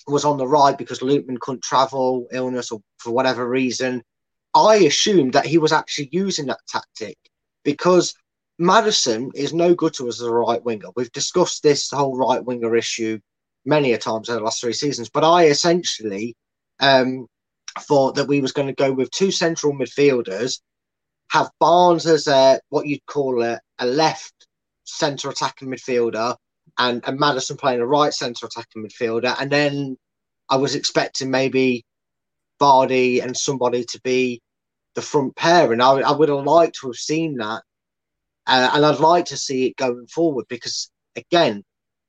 [0.08, 4.02] was on the right because Lookman couldn't travel, illness, or for whatever reason,
[4.54, 7.18] I assumed that he was actually using that tactic
[7.64, 8.14] because
[8.58, 10.88] Maddison is no good to us as a right winger.
[10.96, 13.20] We've discussed this whole right winger issue
[13.66, 16.36] many a times in the last three seasons, but I essentially
[16.80, 17.28] um,
[17.80, 20.60] thought that we was going to go with two central midfielders
[21.30, 24.34] have Barnes as a what you'd call a, a left
[24.84, 26.36] centre attacking midfielder
[26.78, 29.36] and, and Maddison playing a right centre attacking midfielder.
[29.40, 29.98] And then
[30.50, 31.84] I was expecting maybe
[32.62, 34.42] Vardy and somebody to be
[34.94, 35.74] the front pair.
[35.74, 37.64] And I, I would have liked to have seen that.
[38.48, 41.64] Uh, and I'd like to see it going forward because, again,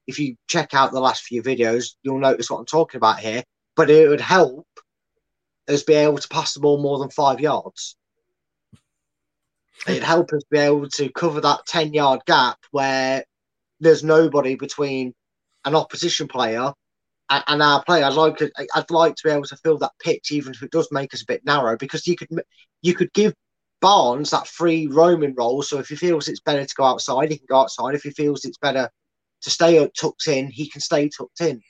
[0.07, 3.43] if you check out the last few videos, you'll notice what I'm talking about here.
[3.77, 4.67] But it would help
[5.69, 7.97] us be able to pass the ball more than five yards
[9.89, 13.25] it'd help us be able to cover that 10 yard gap where
[13.81, 15.15] there's nobody between
[15.65, 16.73] an opposition player
[17.29, 18.05] and, our player.
[18.05, 20.71] I'd like to, I'd like to be able to fill that pitch, even if it
[20.71, 22.29] does make us a bit narrow, because you could
[22.83, 23.35] you could give
[23.81, 25.63] Barnes that free roaming role.
[25.63, 27.95] So if he feels it's better to go outside, he can go outside.
[27.95, 28.89] If he feels it's better
[29.43, 31.61] to stay tucked in, he can stay tucked in.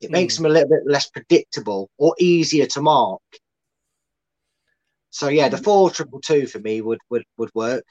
[0.00, 0.12] It mm.
[0.12, 3.22] makes him a little bit less predictable or easier to mark.
[5.10, 7.84] So yeah, the four triple two for me would would would work.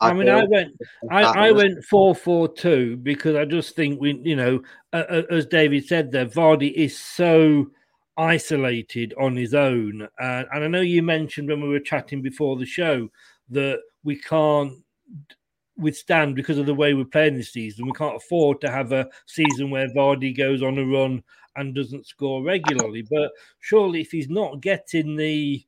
[0.00, 0.72] I, I mean, I went,
[1.10, 5.46] I, I went four four two because I just think we, you know, uh, as
[5.46, 7.70] David said there, Vardy is so
[8.16, 12.56] isolated on his own, uh, and I know you mentioned when we were chatting before
[12.56, 13.10] the show
[13.50, 14.72] that we can't
[15.76, 17.86] withstand because of the way we're playing this season.
[17.86, 21.22] We can't afford to have a season where Vardy goes on a run
[21.56, 23.02] and doesn't score regularly.
[23.10, 25.64] But surely, if he's not getting the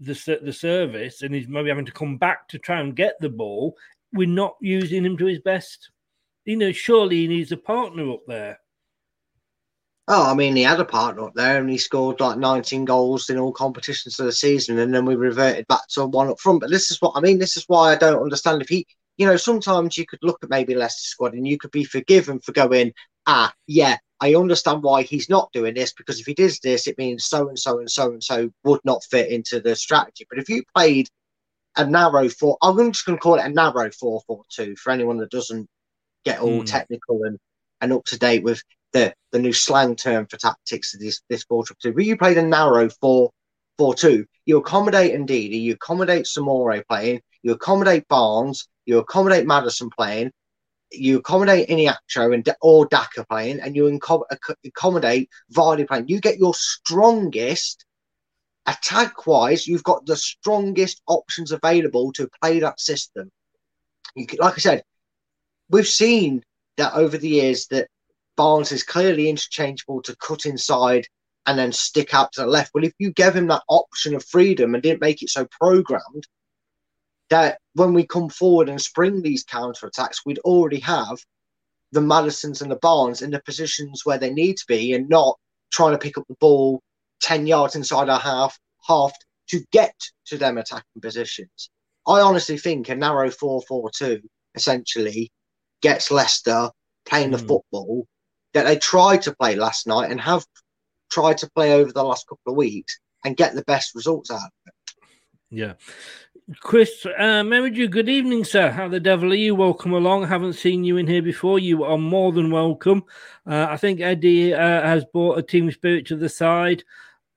[0.00, 3.28] the the service and he's maybe having to come back to try and get the
[3.28, 3.76] ball,
[4.12, 5.90] we're not using him to his best.
[6.44, 8.58] You know, surely he needs a partner up there.
[10.10, 13.28] Oh, I mean, he had a partner up there and he scored like 19 goals
[13.28, 16.60] in all competitions of the season, and then we reverted back to one up front.
[16.60, 17.38] But this is what I mean.
[17.38, 18.86] This is why I don't understand if he,
[19.18, 22.38] you know, sometimes you could look at maybe Leicester squad and you could be forgiven
[22.38, 22.92] for going,
[23.26, 26.98] ah, yeah, I understand why he's not doing this because if he does this, it
[26.98, 30.26] means so and so and so and so would not fit into the strategy.
[30.30, 31.08] But if you played
[31.76, 34.90] a narrow four, I'm just going to call it a narrow four four two for
[34.92, 35.68] anyone that doesn't
[36.24, 36.66] get all mm.
[36.66, 37.38] technical and,
[37.80, 41.44] and up to date with the, the new slang term for tactics of this this
[41.44, 41.92] four triple two.
[41.92, 43.30] But you played a narrow four
[43.78, 44.26] four two.
[44.46, 50.32] You accommodate Ndidi, you accommodate Soumaré playing, you accommodate Barnes, you accommodate Maddison playing,
[50.90, 54.00] you accommodate Iheanacho and or Daka playing, and you
[54.64, 56.08] accommodate Vardy playing.
[56.08, 57.84] You get your strongest
[58.64, 59.66] attack wise.
[59.66, 63.30] You've got the strongest options available to play that system.
[64.16, 64.82] You, like I said,
[65.68, 66.42] we've seen
[66.78, 67.88] that over the years that
[68.38, 71.06] Barnes is clearly interchangeable to cut inside
[71.44, 72.70] and then stick out to the left.
[72.72, 76.26] Well, if you gave him that option of freedom and didn't make it so programmed,
[77.30, 81.18] that when we come forward and spring these counter attacks, we'd already have
[81.92, 85.38] the Maddisons and the Barnes in the positions where they need to be and not
[85.70, 86.82] trying to pick up the ball
[87.22, 89.12] 10 yards inside our half, half
[89.48, 89.94] to get
[90.26, 91.70] to them attacking positions.
[92.06, 94.20] I honestly think a narrow 4 4 2
[94.54, 95.30] essentially
[95.82, 96.70] gets Leicester
[97.04, 97.48] playing the Mm.
[97.48, 98.06] football
[98.54, 100.44] that they tried to play last night and have
[101.10, 104.36] tried to play over the last couple of weeks and get the best results out.
[104.36, 104.74] Of it.
[105.50, 105.74] Yeah.
[106.60, 108.70] Chris, uh, Merridew, good evening, sir.
[108.70, 109.54] How the devil are you?
[109.54, 110.26] Welcome along.
[110.26, 111.58] Haven't seen you in here before.
[111.58, 113.04] You are more than welcome.
[113.46, 116.84] Uh, I think Eddie uh, has brought a team spirit to the side.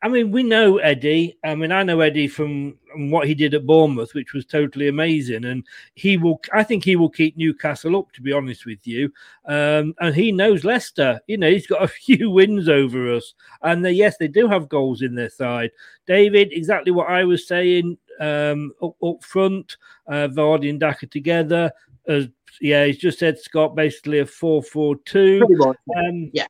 [0.01, 1.37] I mean, we know Eddie.
[1.43, 5.43] I mean, I know Eddie from what he did at Bournemouth, which was totally amazing.
[5.43, 9.11] And he will, I think he will keep Newcastle up, to be honest with you.
[9.45, 11.19] Um, and he knows Leicester.
[11.27, 13.33] You know, he's got a few wins over us.
[13.61, 15.71] And they, yes, they do have goals in their side.
[16.07, 19.75] David, exactly what I was saying um, up, up front,
[20.07, 21.71] uh, Vardy and Daka together.
[22.07, 22.27] As
[22.61, 25.73] yeah, he's just said Scott basically a 4 4 2.
[25.95, 26.47] Um, yeah.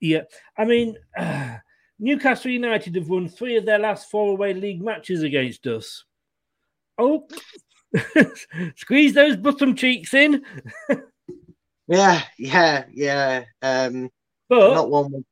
[0.00, 0.22] Yeah.
[0.56, 0.96] I mean,
[1.98, 6.04] Newcastle United have won three of their last four away league matches against us.
[6.98, 7.26] Oh,
[8.76, 10.44] squeeze those bottom cheeks in.
[11.88, 13.44] Yeah, yeah, yeah.
[13.62, 14.10] Um,
[14.48, 15.12] But not one.
[15.12, 15.24] with-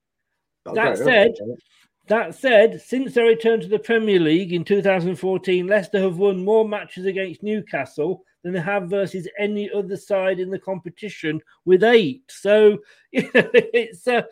[0.64, 1.58] got that said, record,
[2.06, 6.68] that said, since their return to the Premier League in 2014, Leicester have won more
[6.68, 12.22] matches against Newcastle than they have versus any other side in the competition with eight.
[12.28, 12.78] So
[13.10, 14.22] you know, it's uh,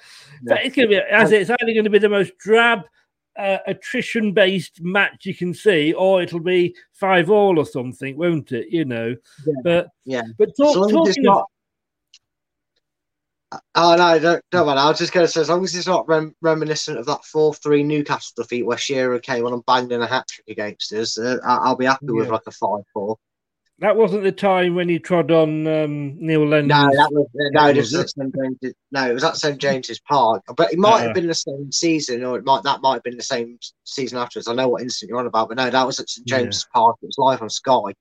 [0.47, 2.83] so it's going to be as it's either going to be the most drab.
[3.35, 8.53] Uh, attrition based match you can see, or it'll be five all or something, won't
[8.53, 8.67] it?
[8.69, 9.17] You know,
[9.65, 11.51] but yeah, but talk, it's talking of, not-
[13.75, 14.79] Oh no, don't, don't mind.
[14.79, 17.25] I was just going to say, as long as it's not rem- reminiscent of that
[17.25, 21.19] four-three Newcastle defeat where Shearer came on and banged in a hat trick against us,
[21.19, 23.17] uh, I- I'll be happy with like a five-four.
[23.81, 26.69] that wasn't the time when he trod on um, Neil Lennon.
[26.69, 28.15] No, that was no, was was it?
[28.17, 28.75] James's.
[28.93, 31.03] No, it was at St James's Park, but it might Uh-uh.
[31.07, 34.19] have been the same season, or it might that might have been the same season
[34.19, 34.47] afterwards.
[34.49, 36.39] I know what incident you're on about, but no, that was at St Yeah.
[36.39, 36.97] James's Park.
[37.03, 37.93] It was live on Sky.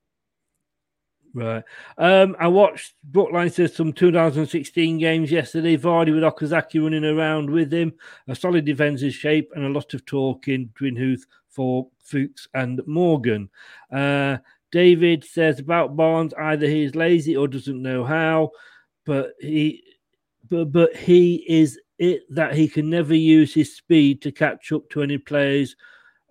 [1.33, 1.63] Right.
[1.97, 5.77] Um, I watched Brookline says some 2016 games yesterday.
[5.77, 7.93] Vardy with Okazaki running around with him,
[8.27, 13.49] a solid defensive shape, and a lot of talking between Huth, for Fuchs, and Morgan.
[13.91, 14.37] Uh,
[14.71, 18.51] David says about Barnes either he's lazy or doesn't know how,
[19.05, 19.83] but he,
[20.49, 24.89] but but he is it that he can never use his speed to catch up
[24.89, 25.75] to any players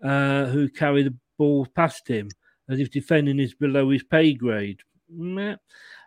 [0.02, 2.28] uh, who carry the ball past him,
[2.68, 4.80] as if defending is below his pay grade.
[5.12, 5.56] Meh.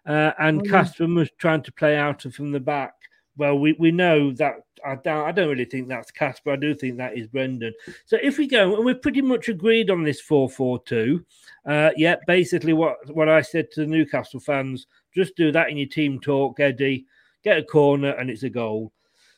[0.06, 0.72] Uh, and Oh, yeah.
[0.72, 2.94] Casper was trying to play out from the back.
[3.38, 6.52] Well, we, we know that I don't, I don't really think that's Casper.
[6.52, 7.74] I do think that is Brendan.
[8.06, 11.26] So if we go, and we're pretty much agreed on this 4 4 2.
[11.66, 15.78] Uh, yeah, basically what, what I said to the Newcastle fans just do that in
[15.78, 17.06] your team talk, Eddie.
[17.44, 18.92] Get a corner and it's a goal.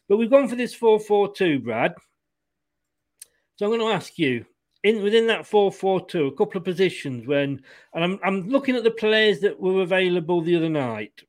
[0.07, 1.93] But we've gone for this 4 4 2, Brad.
[3.57, 4.45] So I'm going to ask you
[4.85, 7.63] in within that 4-4-2, a couple of positions when,
[7.95, 11.23] and I'm I'm looking at the players that were available the other night.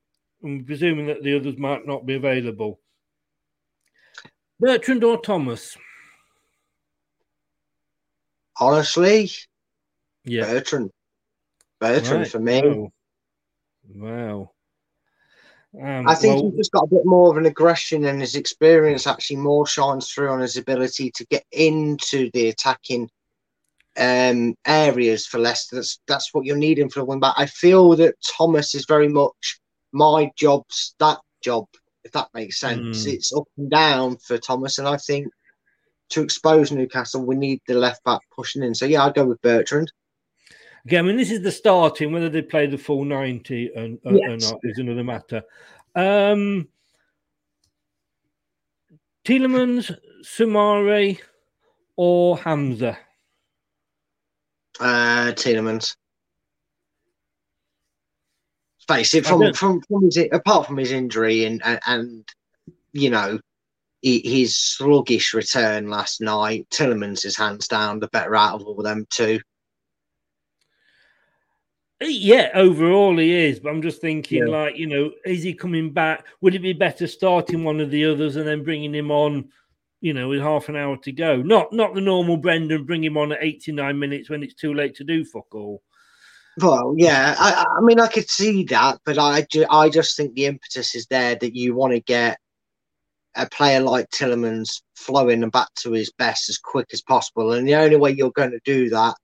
[0.44, 2.78] I'm presuming that the others might not be available.
[4.60, 5.76] Bertrand or Thomas?
[8.60, 9.30] Honestly,
[10.24, 10.44] Yeah.
[10.44, 10.90] Bertrand.
[11.80, 12.30] Bertrand Right.
[12.30, 12.60] for me.
[12.60, 12.92] Wow.
[13.94, 14.50] Wow.
[15.82, 18.34] Um, I think well, he's just got a bit more of an aggression, and his
[18.34, 23.10] experience actually more shines through on his ability to get into the attacking
[23.98, 25.76] um, areas for Leicester.
[25.76, 27.34] That's that's what you're needing for a win back.
[27.36, 29.60] I feel that Thomas is very much
[29.92, 31.66] my job's that job,
[32.04, 33.06] if that makes sense.
[33.06, 33.14] Mm.
[33.14, 35.28] It's up and down for Thomas, and I think
[36.10, 38.74] to expose Newcastle, we need the left back pushing in.
[38.74, 39.90] So yeah, I'd go with Bertrand.
[40.86, 42.12] Okay, I mean, this is the starting.
[42.12, 45.42] Whether they play the full 90 and, or, or not is another matter.
[45.96, 46.68] Um,
[49.24, 51.18] Tielemans, Soumaré,
[51.96, 52.96] or Hamza?
[54.80, 55.96] Uh, Tielemans.
[58.88, 62.28] Face it from from from his apart from his injury and and, and
[62.92, 63.40] you know
[64.02, 66.68] his sluggish return last night.
[66.70, 69.40] Tielemans is hands down the better out of all of them two.
[72.00, 74.52] Yeah, overall he is, but I'm just thinking, Yeah.
[74.52, 76.26] like, you know, is he coming back?
[76.42, 79.48] Would it be better starting one of the others and then bringing him on,
[80.06, 81.42] you know, with half an hour to go?
[81.42, 84.94] Not not the normal Brendan, bring him on at 89 minutes when it's too late
[84.96, 85.82] to do fuck all.
[86.62, 90.34] Well, yeah, I, I- mean, I could see that, but I, ju- I just think
[90.34, 92.38] the impetus is there that you want to get
[93.34, 97.66] a player like Tielemans flowing and back to his best as quick as possible, and
[97.66, 99.16] the only way you're going to do that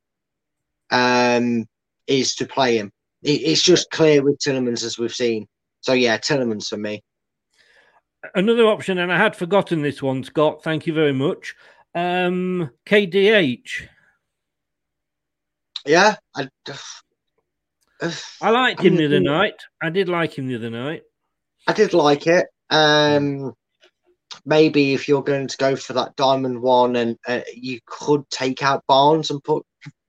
[0.91, 1.65] um,
[2.09, 2.91] is to play him.
[3.23, 5.47] It, it's just clear with Tielemans as we've seen.
[5.81, 7.03] So yeah, Tielemans for me.
[8.35, 10.63] Another option, and I had forgotten this one, Scott.
[10.63, 11.55] Thank you very much.
[11.95, 13.89] Um, KDH.
[15.85, 16.49] Yeah, I,
[18.41, 19.55] I liked I him mean, the other night.
[19.83, 21.03] I did like him the other night.
[21.67, 22.47] I did like it.
[22.71, 23.55] Um,
[24.45, 28.63] maybe if you're going to go for that diamond one, and uh, you could take
[28.63, 29.65] out Barnes and put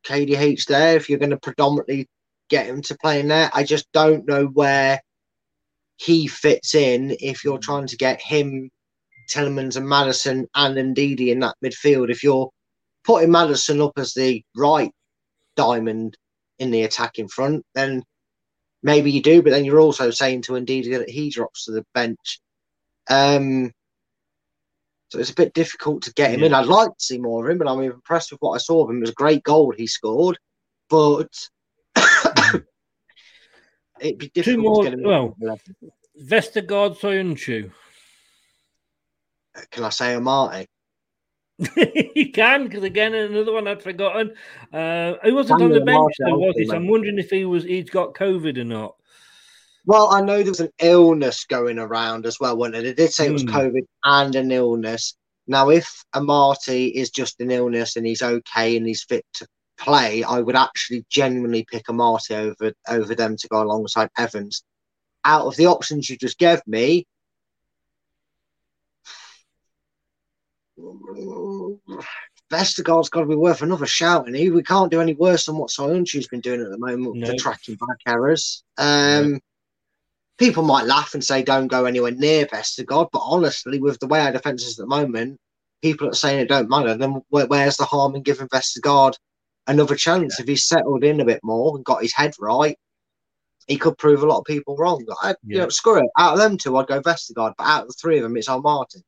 [0.06, 2.08] KDH there if you're going to predominantly
[2.50, 3.50] get him to play in there.
[3.54, 5.02] I just don't know where
[5.98, 8.70] he fits in if you're trying to get him,
[9.30, 12.10] Tielemans and Maddison and Ndidi in that midfield.
[12.10, 12.50] If you're
[13.04, 14.92] putting Maddison up as the right
[15.56, 16.18] diamond
[16.60, 18.04] in the attack in front, then
[18.82, 21.86] maybe you do, but then you're also saying to Ndidi that he drops to the
[21.94, 22.40] bench.
[23.10, 23.72] Um,
[25.10, 26.54] so it's a bit difficult to get him in.
[26.54, 28.90] I'd like to see more of him, but I'm impressed with what I saw of
[28.90, 28.98] him.
[28.98, 30.38] It was a great goal he scored,
[30.90, 31.30] but
[34.04, 34.84] it'd be difficult Two more.
[34.84, 35.06] to get him.
[35.06, 35.06] in.
[35.10, 35.36] Well,
[36.24, 37.72] Vestergaard Soyuncu.
[39.72, 40.68] Can I say Amartey?
[42.16, 44.34] you can, because again, another one I'd forgotten.
[44.72, 46.66] Uh, he wasn't on the Daniel bench, though, was he?
[46.66, 46.76] So.
[46.76, 48.96] I'm wondering if he was he's got COVID or not.
[49.86, 52.84] Well, I know there was an illness going around as well, wasn't it?
[52.84, 53.50] They did say it was Hmm.
[53.50, 55.16] COVID and an illness.
[55.46, 59.48] Now, if Amartey is just an illness and he's okay and he's fit to
[59.78, 64.64] play, I would actually genuinely pick Amartey over over them to go alongside Evans.
[65.26, 67.08] Out of the options you just gave me,
[72.52, 75.58] Vestergaard's got to be worth another shout, and he we can't do any worse than
[75.58, 78.64] what Soyuncu's been doing at the moment with the tracking back errors.
[78.78, 79.40] Um,
[80.40, 84.20] People might laugh and say don't go anywhere near Vestergaard, but honestly, with the way
[84.20, 85.40] our defence is at the moment,
[85.82, 86.98] people are saying it don't matter.
[86.98, 89.14] Then where's the harm in giving Vestergaard
[89.68, 92.78] another chance if he settled in a bit more and got his head right?
[93.68, 95.06] He could prove a lot of people wrong.
[95.22, 96.10] I, You know, screw it.
[96.18, 98.50] Out of them two, I'd go Vestergaard, but out of the three of them, it's
[98.50, 99.02] on Martin.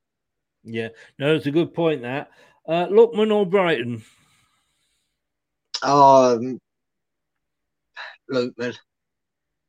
[0.64, 0.90] Yeah,
[1.20, 2.04] no, it's a good point.
[2.04, 2.32] That
[2.68, 4.04] uh, Lookman or Brighton.
[5.84, 6.60] Um,
[8.32, 8.76] Lookman.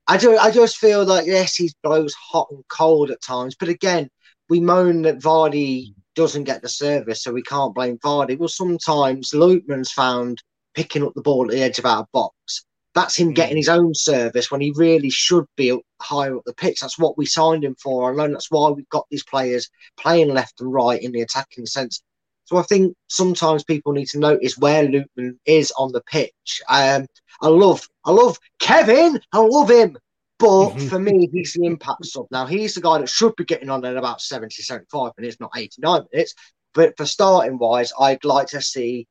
[0.08, 0.38] I do.
[0.38, 4.08] I just feel like yes, he blows hot and cold at times, but again,
[4.48, 8.38] we moan that Vardy doesn't get the service, so we can't blame Vardy.
[8.38, 10.42] Well, sometimes Lookman's found
[10.76, 12.64] picking up the ball at the edge of our box.
[12.94, 16.80] That's him getting his own service when he really should be higher up the pitch.
[16.80, 19.68] That's what we signed him for, and that's why we've got these players
[19.98, 22.02] playing left and right in the attacking sense.
[22.44, 26.62] So I think sometimes people need to notice where Lookman is on the pitch.
[26.68, 27.06] Um,
[27.42, 29.20] I love, I love Kevin.
[29.32, 29.98] I love him.
[30.38, 32.26] But for me, he's the impact sub.
[32.30, 35.50] Now, he's the guy that should be getting on at about 70, 75 minutes, not
[35.56, 36.34] 89 minutes.
[36.74, 39.06] But for starting wise, I'd like to see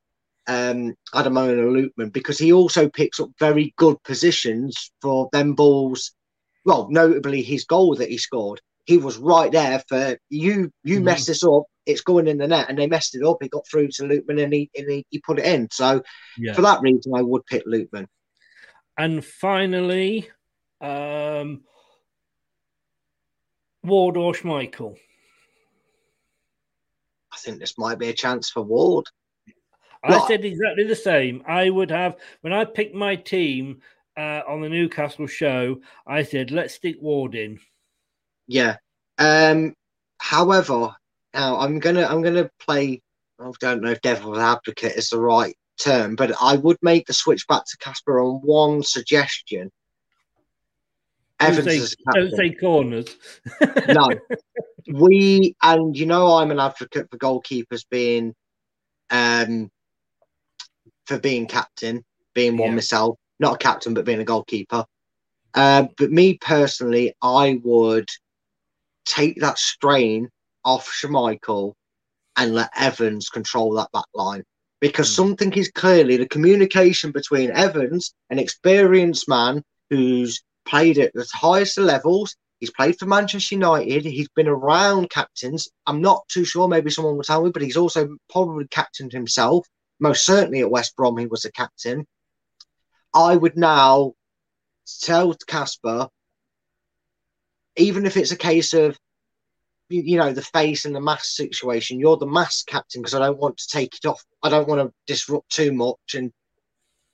[0.48, 6.12] um, Ademola Lookman because he also picks up very good positions for them balls.
[6.66, 8.62] Well, notably his goal that he scored.
[8.86, 10.72] He was right there for you.
[10.84, 13.38] You mess this up, it's going in the net, and they messed it up.
[13.42, 15.68] It got through to Lookman, and he and he, he put it in.
[15.72, 16.04] So
[16.38, 16.54] Yeah.
[16.54, 18.08] for that reason, I would pick Lookman.
[18.98, 20.30] And finally,
[20.82, 21.64] um,
[23.84, 24.98] Ward or Schmeichel.
[27.34, 29.06] I think this might be a chance for Ward.
[30.04, 31.44] I said exactly the same.
[31.48, 33.82] I would have when I picked my team
[34.18, 35.82] uh, on the Newcastle show.
[36.06, 37.60] I said let's stick Ward in.
[38.48, 38.78] Yeah.
[39.18, 39.76] Um.
[40.20, 40.96] However,
[41.34, 43.02] now I'm gonna I'm gonna play.
[43.40, 47.14] I don't know if devil's advocate is the right term, but I would make the
[47.14, 49.72] switch back to Casper on one suggestion.
[51.40, 53.08] Don't Evans say, don't say corners.
[53.90, 54.10] no.
[54.88, 58.34] We and you know I'm an advocate for goalkeepers being
[59.10, 59.70] um
[61.06, 62.04] for being captain,
[62.34, 64.86] being one myself, not a captain but being a goalkeeper.
[65.54, 68.10] Uh, but me personally, I would
[69.06, 70.30] take that strain
[70.64, 71.74] off Schmeichel
[72.36, 74.44] and let Evans control that back line.
[74.82, 81.26] Because something is clearly the communication between Evans, an experienced man who's played at the
[81.34, 85.70] highest levels, he's played for Manchester United, he's been around captains.
[85.88, 89.66] I'm not too sure, maybe someone will tell me, but he's also probably captained himself.
[90.00, 92.06] Most certainly at West Brom, he was a captain.
[93.14, 94.14] I would now
[95.02, 96.10] tell Casper,
[97.78, 98.98] even if it's a case of
[99.90, 103.20] you, you know the face and the mask situation, you're the mask captain because I
[103.20, 104.24] don't want to take it off.
[104.44, 106.32] I don't want to disrupt too much and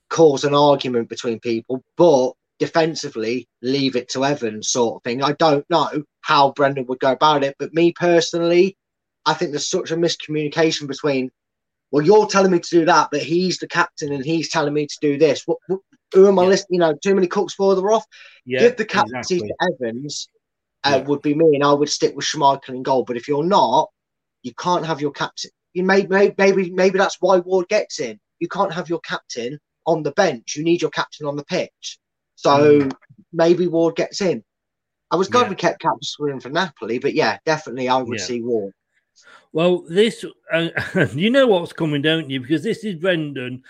[0.10, 1.84] cause an argument between people.
[1.98, 5.24] But defensively, leave it to Evans, sort of thing.
[5.24, 8.78] I don't know how Brendan would go about it, but me personally,
[9.26, 11.32] I think there's such a miscommunication between.
[11.92, 14.88] Well, you're telling me to do that, but he's the captain and he's telling me
[14.88, 15.44] to do this.
[15.46, 15.82] What, what,
[16.14, 16.76] who am I listening?
[16.76, 18.06] You know, too many cooks further off.
[18.46, 19.54] Yeah, Give the captaincy exactly.
[19.60, 20.30] to Evans.
[20.84, 23.04] Uh, Would be me, and I would stick with Schmeichel in goal.
[23.04, 23.92] But if you're not,
[24.42, 25.52] you can't have your captain.
[25.74, 28.20] You may, may maybe maybe that's why Ward gets in.
[28.40, 30.56] You can't have your captain on the bench.
[30.56, 32.00] You need your captain on the pitch.
[32.36, 32.90] So
[33.32, 34.44] maybe Ward gets in.
[35.12, 38.26] I was glad we kept Capswin for Napoli, but yeah, definitely I would Yeah.
[38.26, 38.74] see Ward.
[39.54, 40.70] Well, this uh,
[41.14, 42.40] you know what's coming, don't you?
[42.40, 43.64] Because this is Brendan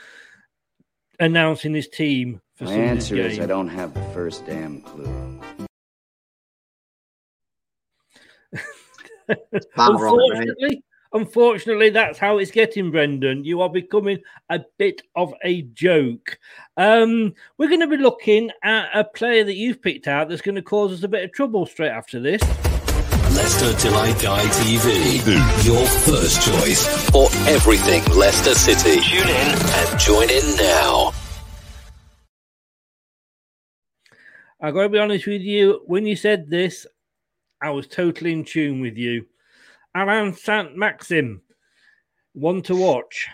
[1.19, 3.43] announcing his team for My Sunday's answer is game.
[3.43, 5.39] I don't have the first damn clue.
[9.29, 10.83] About right, unfortunately,
[11.13, 13.45] unfortunately, that's how it's getting, Brendan.
[13.45, 14.19] You are becoming
[14.49, 16.37] a bit of a joke.
[16.75, 20.55] Um, we're going to be looking at a player that you've picked out that's going
[20.55, 22.41] to cause us a bit of trouble straight after this.
[23.36, 25.65] Leicester Till I Die TV.
[25.65, 28.99] Your first choice for everything Leicester City.
[29.01, 31.13] Tune in and join in now.
[34.59, 35.82] I got to be honest with you.
[35.86, 36.86] When you said this,
[37.61, 39.25] I was totally in tune with you.
[39.95, 41.41] Allan Saint-Maximin,
[42.34, 43.27] one to watch.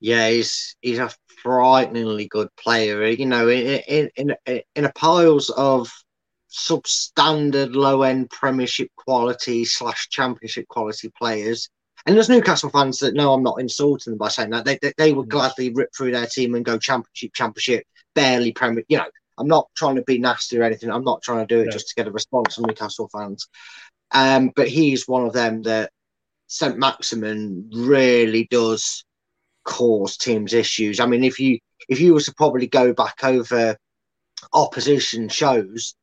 [0.00, 1.10] Yeah, he's he's a
[1.42, 3.06] frighteningly good player.
[3.06, 4.10] You know, in in
[4.46, 5.90] in, in a piles of
[6.56, 11.68] substandard low end Premiership quality slash Championship quality players.
[12.06, 14.92] And there's Newcastle fans that know I'm not insulting them by saying that they they,
[14.96, 17.84] they would gladly rip through their team and go Championship, Championship,
[18.14, 18.84] barely Premier.
[18.88, 19.06] You know,
[19.38, 20.90] I'm not trying to be nasty or anything.
[20.90, 21.72] I'm not trying to do it No.
[21.72, 23.48] just to get a response from Newcastle fans.
[24.12, 25.90] Um, but he's one of them that
[26.46, 26.78] St.
[26.78, 29.04] Maximin really does
[29.64, 31.00] cause teams issues.
[31.00, 33.76] I mean, if you if you was to probably go back over
[34.52, 35.94] opposition shows,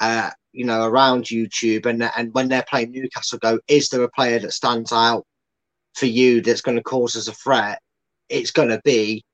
[0.00, 4.10] uh, you know, around YouTube, and and when they're playing Newcastle, go is there a
[4.10, 5.24] player that stands out
[5.94, 7.80] for you that's going to cause us a threat?
[8.28, 9.24] It's going to be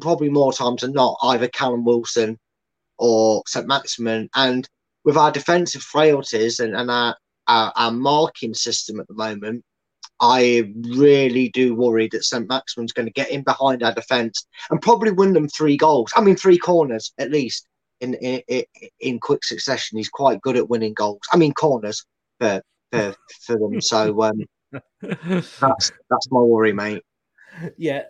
[0.00, 2.38] probably more times than not either Callum Wilson
[2.98, 3.66] or St.
[3.66, 4.28] Maximin.
[4.34, 4.68] And
[5.04, 7.16] with our defensive frailties and, and our,
[7.48, 9.64] our our marking system at the moment,
[10.20, 12.46] I really do worry that St.
[12.48, 16.12] Maximin's going to get in behind our defence and probably win them three goals.
[16.14, 17.66] I mean, three corners at least
[18.00, 18.64] in in,
[19.00, 19.98] in- quick succession.
[19.98, 21.20] He's quite good at winning goals.
[21.32, 22.04] I mean, corners
[22.38, 23.80] for for, for them.
[23.80, 24.44] So um,
[25.02, 27.02] that's that's my worry, mate.
[27.76, 28.02] Yeah.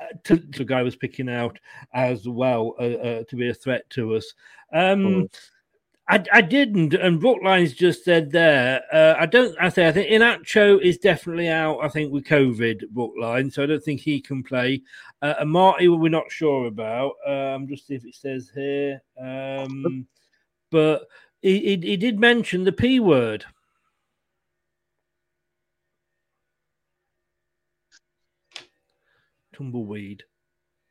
[0.00, 1.58] Uh, To, to guy was picking out
[1.94, 4.32] as well uh, uh, to be a threat to us.
[4.72, 5.28] Um,
[6.08, 8.82] I, I didn't, and Brookline's just said there.
[8.92, 9.56] Uh, I don't.
[9.60, 11.78] I think I think Iheanacho is definitely out.
[11.80, 14.82] I think with COVID, Brookline, so I don't think he can play.
[15.22, 17.12] Uh, and Marty, we're not sure about.
[17.26, 19.00] Um, just see if it says here.
[19.20, 20.06] Um,
[20.70, 21.06] but
[21.40, 23.44] he, he, he did mention the p word.
[29.54, 30.24] Tumbleweed.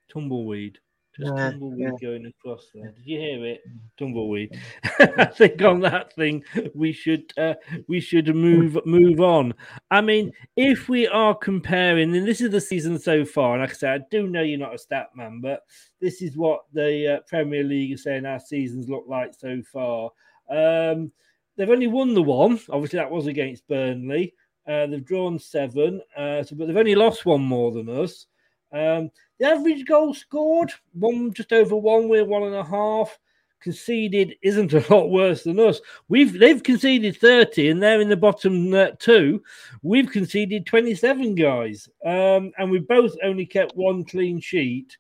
[0.10, 0.80] Tumbleweed.
[1.22, 1.92] Yeah, tumbleweed yeah.
[2.02, 2.92] going across there.
[2.92, 3.62] Did you hear it?
[3.98, 4.60] Tumbleweed.
[5.00, 6.44] I think on that thing
[6.74, 7.54] we should uh,
[7.88, 9.54] we should move move on.
[9.90, 13.72] I mean, if we are comparing, and this is the season so far, and like
[13.72, 15.62] I said, I do know you're not a stat man, but
[16.00, 20.10] this is what the uh, Premier League is saying our seasons look like so far.
[20.50, 21.12] Um,
[21.56, 22.60] they've only won the one.
[22.70, 24.34] Obviously, that was against Burnley.
[24.68, 28.28] Uh, they've drawn seven, uh, so, but they've only lost one more than us.
[28.72, 29.10] Um,
[29.42, 33.18] the average goal scored, one just over one, we're one and a half.
[33.60, 35.82] Conceded isn't a lot worse than us.
[36.10, 39.42] We've they've conceded 30 and they're in the bottom uh, two.
[39.82, 41.90] We've conceded 27 guys.
[42.06, 44.96] Um, and we've both only kept one clean sheet.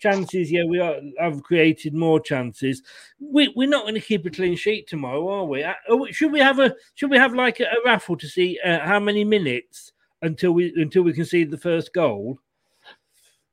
[0.00, 2.82] Chances, yeah, we are, have created more chances.
[3.20, 5.62] We, we're not going to keep a clean sheet tomorrow, are we?
[5.62, 8.58] Uh, oh, Should we have a should we have like a, a raffle to see
[8.64, 12.40] uh, how many minutes until we until we concede the first goal?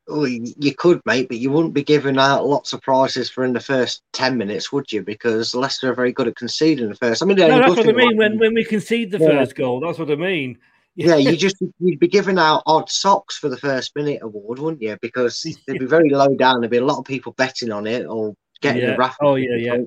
[0.07, 3.53] Oh, you could, mate, but you wouldn't be giving out lots of prizes for in
[3.53, 5.03] the first ten minutes, would you?
[5.03, 7.21] Because Leicester are very good at conceding the first.
[7.21, 8.17] I mean, No, that's what I mean.
[8.17, 9.27] When when we concede the Yeah.
[9.27, 10.57] first goal, that's what I mean.
[10.95, 14.81] yeah, you just you'd be giving out odd socks for the first minute award, wouldn't
[14.81, 14.97] you?
[15.01, 16.59] Because they'd be very low down.
[16.61, 18.91] There'd be a lot of people betting on it or getting Yeah.
[18.91, 19.27] the raffle.
[19.29, 19.77] Oh, yeah, yeah.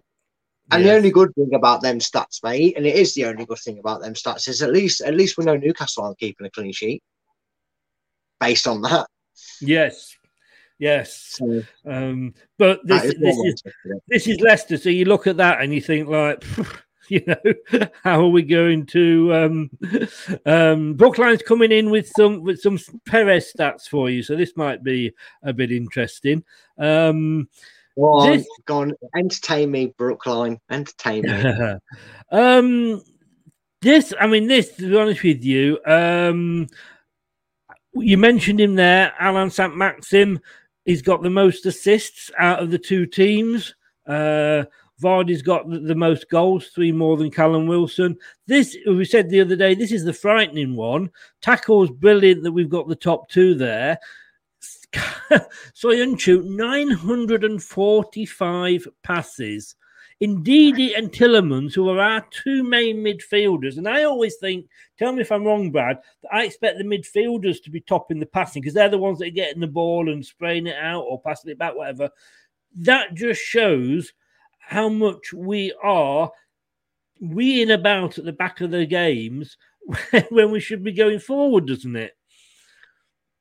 [0.70, 3.58] And the only good thing about them stats, mate, and it is the only good
[3.58, 6.50] thing about them stats, is at least at least we know Newcastle aren't keeping a
[6.50, 7.02] clean sheet.
[8.40, 9.06] Based on that,
[9.66, 10.16] Yes,
[10.78, 11.36] yes.
[11.38, 14.76] So- Um, but this is this what is Leicester- this is Leicester.
[14.76, 16.44] So you look at that and you think like,
[17.08, 19.34] you know, how are we going to?
[19.34, 19.70] Um,
[20.46, 24.82] um, Brookline's coming in with some with some Perez stats for you, so this might
[24.82, 25.12] be
[25.42, 26.44] a bit interesting.
[26.78, 27.48] Um,
[27.96, 31.74] Go on, This- go on, entertain me, Brookline, entertain me.
[32.32, 33.00] um,
[33.80, 34.70] this, I mean, this.
[34.76, 36.66] To be honest with you, um,
[37.96, 39.76] you mentioned him there, Allan St.
[39.76, 40.40] Maximin.
[40.84, 43.74] He's got the most assists out of the two teams.
[44.06, 44.64] Uh,
[45.02, 48.16] Vardy's got the, the most goals, three more than Callum Wilson.
[48.46, 51.10] This, we said the other day, this is the frightening one.
[51.40, 53.98] Tackle's brilliant that we've got the top two there.
[55.74, 59.74] Soyuncu 945 passes.
[60.22, 64.66] Ndidi, and Tielemans, who are our two main midfielders, and I always think,
[64.98, 65.98] tell me if I'm wrong, Brad,
[66.32, 69.30] I expect the midfielders to be topping the passing because they're the ones that are
[69.30, 72.10] getting the ball and spraying it out or passing it back, whatever.
[72.76, 74.12] That just shows
[74.58, 76.30] how much we are
[77.22, 79.56] weeing about at the back of the games
[80.30, 82.16] when we should be going forward, doesn't it?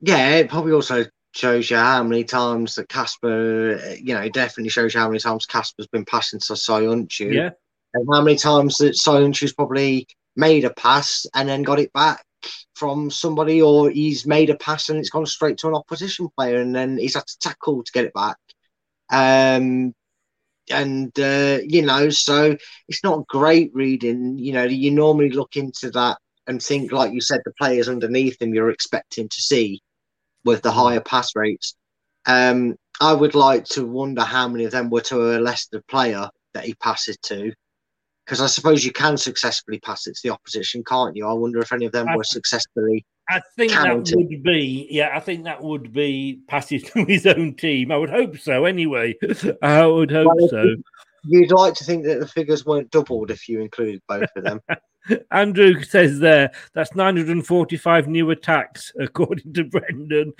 [0.02, 4.94] Yeah, it probably also shows you how many times that Casper, you know, definitely shows
[4.94, 7.34] you how many times Casper's been passing to Soyuncu.
[7.34, 7.50] Yeah.
[7.96, 12.24] And how many times that Soyuncu's probably made a pass and then got it back
[12.76, 16.60] from somebody, or he's made a pass and it's gone straight to an opposition player
[16.60, 18.38] and then he's had to tackle to get it back.
[19.12, 19.94] Um,
[20.70, 22.56] and uh, you know, so
[22.88, 24.38] it's not great reading.
[24.38, 26.18] You know, you normally look into that
[26.48, 29.82] and think, like you said, the players underneath him you're expecting to see
[30.46, 31.76] with the higher pass rates.
[32.26, 36.30] Um, I would like to wonder how many of them were to a Leicester player
[36.54, 37.52] that he passes to,
[38.26, 41.28] because I suppose you can successfully pass it to the opposition, can't you?
[41.28, 43.06] I wonder if any of them I- were successfully.
[43.30, 47.56] I think that would be, yeah, I think that would be passes to his own
[47.56, 47.92] team.
[47.92, 48.66] I would hope so.
[48.66, 49.16] Anyway,
[49.62, 50.66] I would hope Well, so.
[51.26, 54.60] You'd like to think that the figures weren't doubled if you included both of them.
[55.32, 60.34] Andrew says there that's 945 new attacks, according to Brendan.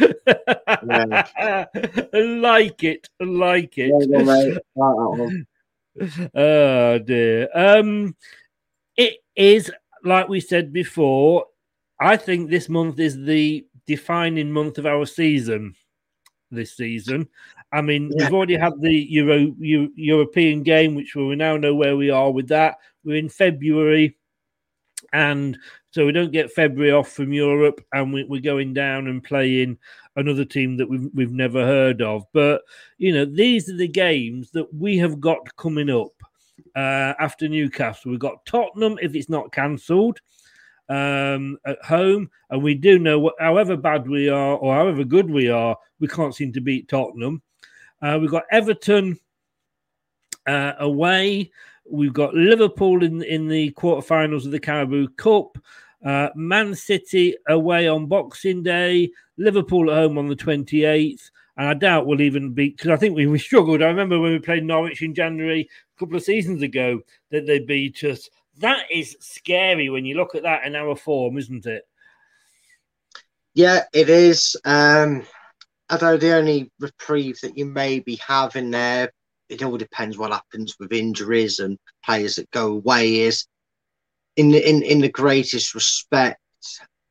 [0.68, 1.68] I
[2.14, 3.10] like it.
[3.20, 3.92] Like it.
[3.92, 4.54] There you go, mate.
[4.54, 5.46] Right, that
[6.16, 6.32] one.
[6.36, 7.50] oh dear.
[7.54, 8.16] Um,
[8.98, 9.72] it is
[10.04, 11.46] like we said before.
[12.00, 15.76] I think this month is the defining month of our season.
[16.52, 17.28] This season,
[17.72, 18.26] I mean, Yeah.
[18.26, 22.30] we've already had the Euro, Eu- European game, which we now know where we are
[22.32, 22.78] with that.
[23.04, 24.16] We're in February,
[25.14, 25.58] and
[25.92, 29.78] so we don't get February off from Europe, and we, we're going down and playing
[30.16, 32.26] another team that we've we've never heard of.
[32.34, 32.64] But
[32.98, 36.12] you know, these are the games that we have got coming up
[36.76, 38.12] uh, after Newcastle.
[38.12, 40.20] We've got Tottenham if it's not cancelled
[40.90, 45.30] um, at home, and we do know what, however bad we are or however good
[45.30, 47.42] we are, we can't seem to beat Tottenham.
[48.02, 49.20] Uh, we've got Everton
[50.48, 51.52] uh, away.
[51.90, 55.58] We've got Liverpool in in the quarterfinals of the Carabao Cup.
[56.06, 59.10] Uh, Man City away on Boxing Day.
[59.38, 61.32] Liverpool at home on the 28th.
[61.56, 63.82] And I doubt we'll even beat because I think we, we struggled.
[63.82, 67.60] I remember when we played Norwich in January a couple of seasons ago that they
[67.60, 68.30] beat us.
[68.58, 71.88] That is scary when you look at that in our form, isn't it?
[73.54, 74.56] Yeah, it is.
[74.66, 75.24] Um,
[75.90, 79.12] although the only reprieve that you maybe have in there,
[79.50, 83.22] it all depends what happens with injuries and players that go away.
[83.22, 83.46] Is
[84.36, 86.40] in the, in in the greatest respect,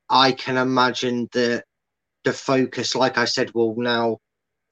[0.09, 1.65] I can imagine that
[2.25, 4.19] the focus, like I said, will now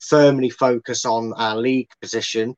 [0.00, 2.54] firmly focus on our league position.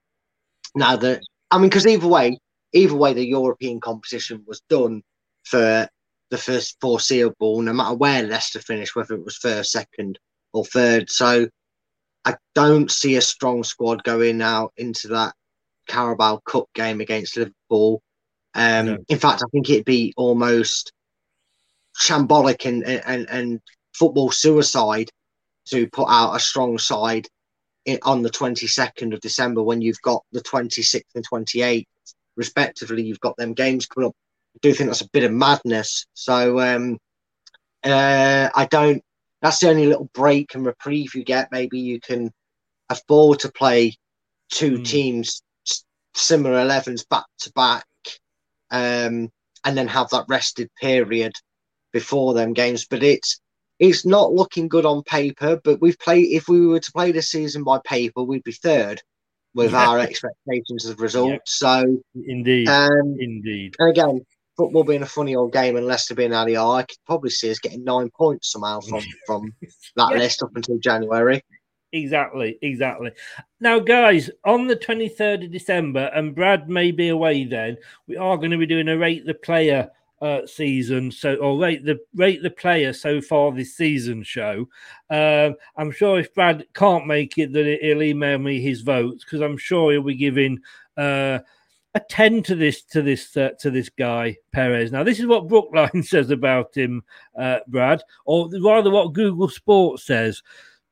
[0.75, 2.39] Now that I mean, because either way,
[2.73, 5.03] either way, the European competition was done
[5.45, 5.89] for
[6.31, 10.19] the first foreseeable, no matter where Leicester finished, whether it was first, second,
[10.55, 11.11] or third.
[11.11, 11.49] So
[12.25, 15.35] I don't see a strong squad going out into that
[15.89, 18.03] Carabao Cup game against Liverpool.
[18.55, 20.93] Um, In fact, I think it'd be almost
[21.99, 23.61] shambolic and, and, and
[23.95, 25.11] football suicide
[25.67, 27.27] to put out a strong side
[27.85, 31.87] in, on the 22nd of December when you've got the 26th and 28th,
[32.37, 33.03] respectively.
[33.03, 34.17] You've got them games coming up.
[34.57, 36.07] I do think that's a bit of madness.
[36.15, 36.99] So um,
[37.83, 39.03] uh, I don't.
[39.43, 41.51] That's the only little break and reprieve you get.
[41.53, 42.31] Maybe you can
[42.89, 43.95] afford to play
[44.51, 45.43] two teams,
[46.15, 47.85] similar 11s back to back,
[48.71, 49.31] um,
[49.65, 51.33] and then have that rested period
[51.93, 52.87] before them games.
[52.87, 53.41] But it's
[53.79, 55.61] it's not looking good on paper.
[55.63, 56.27] But we've played.
[56.33, 59.03] If we were to play this season by paper, we'd be third
[59.55, 59.89] with Yeah.
[59.89, 61.59] our expectations of results.
[61.59, 62.69] So Indeed.
[62.69, 63.75] um, Indeed.
[63.79, 64.25] and again,
[64.57, 66.99] football being a funny old game and Leicester being out of the eye, I could
[67.07, 69.53] probably see us getting nine points somehow from from
[69.97, 70.19] that Yeah.
[70.19, 71.43] list up until January.
[71.95, 73.11] Exactly, exactly.
[73.61, 77.77] Now, guys, on the 23rd of December, and Brad may be away then,
[78.07, 79.91] we are going to be doing a rate the player
[80.23, 84.69] uh, season, so or rate the rate the player so far this season show.
[85.11, 89.41] Um, I'm sure if Brad can't make it, that he'll email me his votes because
[89.41, 90.61] I'm sure he'll be giving
[90.97, 91.41] uh,
[91.95, 94.93] a 10 to this to this uh, to this guy Perez.
[94.93, 97.03] Now, this is what Brookline says about him,
[97.39, 100.43] uh, Brad, or rather what Google Sports says.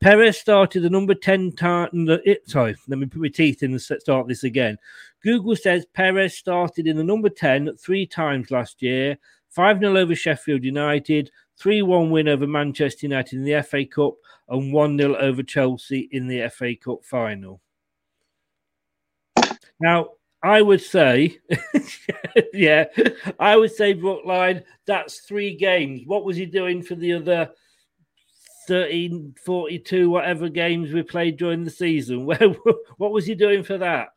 [0.01, 2.09] Perez started the number 10 time.
[2.47, 4.79] Sorry, let me put my teeth in and start this again.
[5.23, 9.19] Google says Perez started in the number 10 three times last year
[9.51, 14.15] 5 0 over Sheffield United, 3 1 win over Manchester United in the FA Cup,
[14.49, 17.61] and 1 0 over Chelsea in the FA Cup final.
[19.81, 20.11] Now,
[20.43, 21.39] I would say,
[22.55, 22.87] yeah,
[23.39, 26.03] I would say Brookline, that's three games.
[26.07, 27.51] What was he doing for the other
[28.67, 32.25] 13, 42, whatever games we played during the season?
[32.27, 32.39] Where,
[32.97, 34.09] what was he doing for that?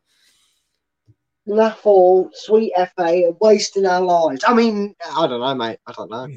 [1.46, 4.42] Naffle, sweet FA, wasting our lives.
[4.46, 5.78] I mean, I don't know, mate.
[5.86, 6.28] I don't know.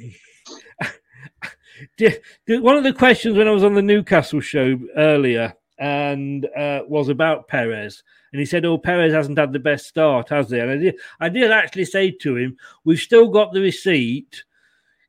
[2.62, 7.08] One of the questions when I was on the Newcastle show earlier and uh, was
[7.08, 8.04] about Perez,
[8.38, 10.96] and he said, "Oh, Perez hasn't had the best start, has he?" And I did,
[11.20, 14.44] I did actually say to him, "We've still got the receipt.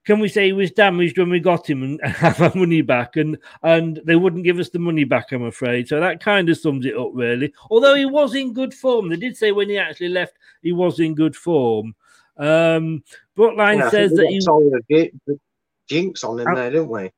[0.07, 3.16] Can we say he was damaged when we got him and have our money back?"
[3.16, 5.89] And and they wouldn't give us the money back, I'm afraid.
[5.89, 7.53] So that kind of sums it up, really.
[7.70, 10.99] Although he was in good form, they did say when he actually left, he was
[11.01, 11.95] in good form.
[12.39, 13.05] Um,
[13.35, 14.39] Brookline Yeah, says that he.
[14.39, 15.39] got told a ji- the
[15.87, 17.11] jinx on in Uh, there, didn't we?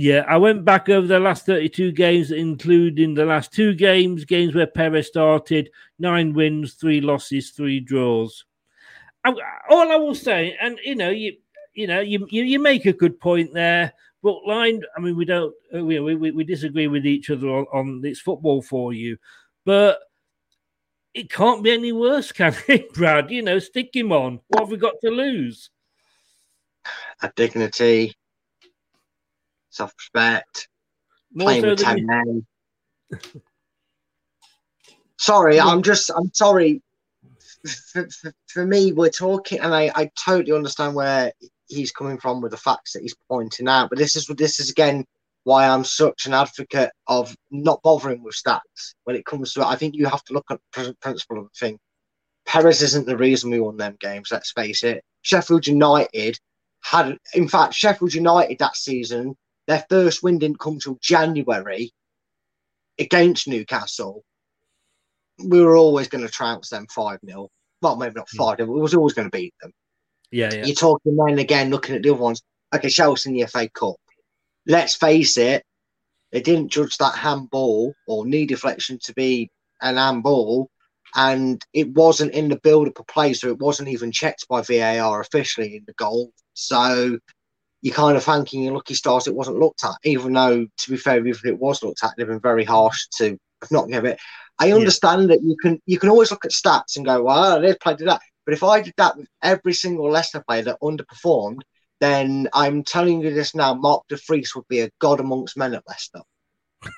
[0.00, 4.54] Yeah, I went back over the last 32 games, including the last two games, games
[4.54, 8.44] where Perez started, nine wins, three losses, three draws.
[9.24, 9.34] I,
[9.68, 11.38] all I will say, and you know, you
[11.74, 13.92] you know, you you, you make a good point there.
[14.22, 17.66] But line, I mean, we don't, uh, we we, we disagree with each other on,
[17.72, 19.16] on it's football for you,
[19.64, 19.98] but
[21.12, 23.32] it can't be any worse, can it, Brad?
[23.32, 24.38] You know, stick him on.
[24.46, 25.70] What have we got to lose?
[27.20, 28.14] A dignity,
[29.78, 30.68] self respect,
[31.38, 32.46] playing with than 10 you- men.
[35.20, 36.80] Sorry, I'm just, I'm sorry.
[37.92, 41.32] For, for, for me, we're talking, and I, I totally understand where
[41.66, 44.70] he's coming from with the facts that he's pointing out, but this is this is
[44.70, 45.04] again
[45.44, 49.66] why I'm such an advocate of not bothering with stats when it comes to it.
[49.66, 51.78] I think you have to look at the principle of the thing.
[52.46, 55.02] Perez isn't the reason we won them games, let's face it.
[55.22, 56.38] Sheffield United
[56.80, 59.36] had, in fact, Sheffield United that season,
[59.68, 61.92] their first win didn't come till January
[62.98, 64.24] against Newcastle.
[65.44, 67.48] We were always going to trounce them 5 0.
[67.80, 68.38] Well, maybe not hmm.
[68.38, 69.72] 5 0, we was always going to beat them.
[70.32, 70.64] Yeah, yeah.
[70.64, 72.42] You're talking then again, looking at the other ones,
[72.74, 73.96] okay, Chelsea in the FA Cup.
[74.66, 75.62] Let's face it,
[76.32, 79.50] they didn't judge that handball or knee deflection to be
[79.80, 80.70] an handball,
[81.14, 84.62] and it wasn't in the build up of play, so it wasn't even checked by
[84.62, 86.32] VAR officially in the goal.
[86.54, 87.18] So
[87.82, 90.96] you're kind of thanking your lucky stars it wasn't looked at, even though, to be
[90.96, 93.38] fair, if it was looked at, they've been very harsh to
[93.70, 94.18] not give it.
[94.58, 97.74] I understand that you can you can always look at stats and go, well, they
[97.74, 98.20] played that.
[98.44, 101.60] But if I did that with every single Leicester player that underperformed,
[102.00, 105.74] then I'm telling you this now, Mark De Vries would be a god amongst men
[105.74, 106.22] at Leicester.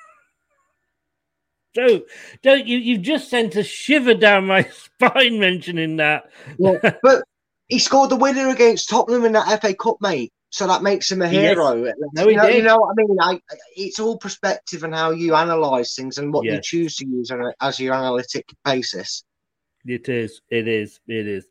[1.75, 2.03] Don't
[2.41, 2.77] don't you?
[2.77, 6.31] You just sent a shiver down my spine mentioning that.
[6.57, 7.23] Yeah, but
[7.67, 10.31] he scored the winner against Tottenham in that FA Cup, mate.
[10.51, 11.55] So that makes him a Yes.
[11.55, 11.93] hero.
[12.13, 13.17] No, you, he know, you know what I mean?
[13.19, 13.39] I,
[13.75, 17.31] it's all perspective and how you analyse things and what you choose to use
[17.61, 19.23] as your analytic basis.
[19.85, 20.41] It is.
[20.49, 20.99] It is.
[21.07, 21.47] It is.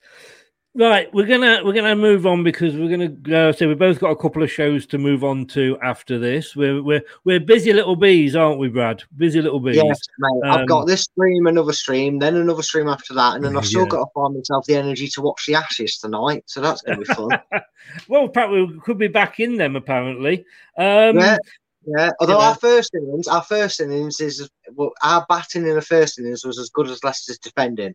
[0.72, 3.50] Right, we're gonna we're gonna move on because we're gonna go.
[3.50, 6.54] So we've both got a couple of shows to move on to after this.
[6.54, 9.02] We're we're we're busy little bees, aren't we, Brad?
[9.16, 9.74] Busy little bees.
[9.74, 10.48] Yes, mate.
[10.48, 13.66] I've Um, got this stream, another stream, then another stream after that, and then I've
[13.66, 13.88] still Yeah.
[13.88, 16.44] got to find myself the energy to watch the Ashes tonight.
[16.46, 17.30] So that's going to be fun.
[18.08, 19.74] Well, apparently we could be back in them.
[19.74, 20.44] Apparently,
[20.76, 21.38] um, yeah,
[21.86, 22.10] yeah.
[22.20, 22.40] Although know.
[22.40, 26.58] our first innings, our first innings is well, our batting in the first innings was
[26.60, 27.94] as good as Leicester's defending.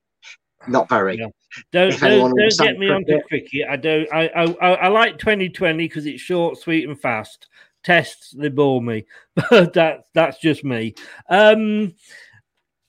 [0.68, 1.18] Not very.
[1.18, 1.34] Don't
[1.72, 3.28] don't, don't get me onto cricket.
[3.28, 3.68] cricket.
[3.70, 4.08] I don't.
[4.14, 7.48] I I, I like 2020 because it's short, sweet, and fast.
[7.84, 9.06] Tests they bore me,
[9.50, 10.96] but that's that's just me.
[11.30, 11.94] Um,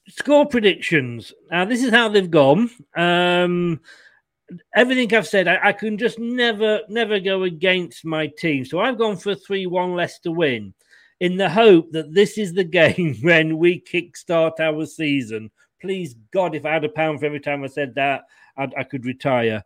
[0.08, 1.32] score predictions.
[1.50, 2.70] Now this is how they've gone.
[2.96, 3.80] Um,
[4.74, 8.64] everything I've said, I, I can just never never go against my team.
[8.64, 10.72] So I've gone for a three-one Leicester win,
[11.20, 15.50] in the hope that this is the game when we kickstart our season.
[15.86, 18.24] Please God, if I had a pound for every time I said that,
[18.56, 19.62] I'd, I could retire.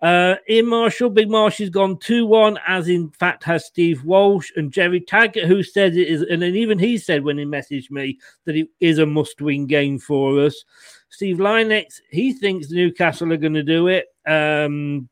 [0.00, 4.50] Uh, Ian Marshall, Big Marsh has gone 2 1, as in fact has Steve Walsh
[4.56, 7.92] and Gerry Taggart, who said it is, and then even he said when he messaged
[7.92, 10.64] me that it is a must win game for us.
[11.10, 14.06] Steve Lynex, he thinks Newcastle are going to do it.
[14.26, 15.08] Um,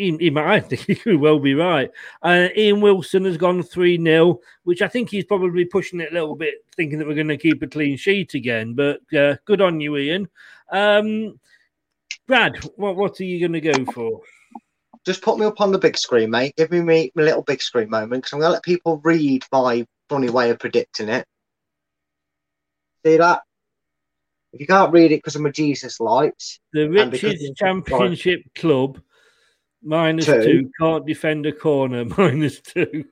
[0.00, 1.90] he, he might, I think he could well be right.
[2.22, 6.14] Uh, Ian Wilson has gone 3 0, which I think he's probably pushing it a
[6.14, 8.74] little bit, thinking that we're going to keep a clean sheet again.
[8.74, 10.28] But uh, good on you, Ian.
[10.72, 11.38] Um,
[12.26, 14.22] Brad, what, what are you going to go for?
[15.04, 16.56] Just put me up on the big screen, mate.
[16.56, 19.44] Give me me my little big screen moment because I'm going to let people read
[19.52, 21.26] my funny way of predicting it.
[23.04, 23.42] See that?
[24.52, 26.34] If you can't read it because I'm a Jesus light,
[26.72, 29.00] The richest championship club
[29.82, 30.42] Minus Two.
[30.42, 30.70] two.
[30.78, 32.04] Can't defend a corner.
[32.18, 33.04] Minus two.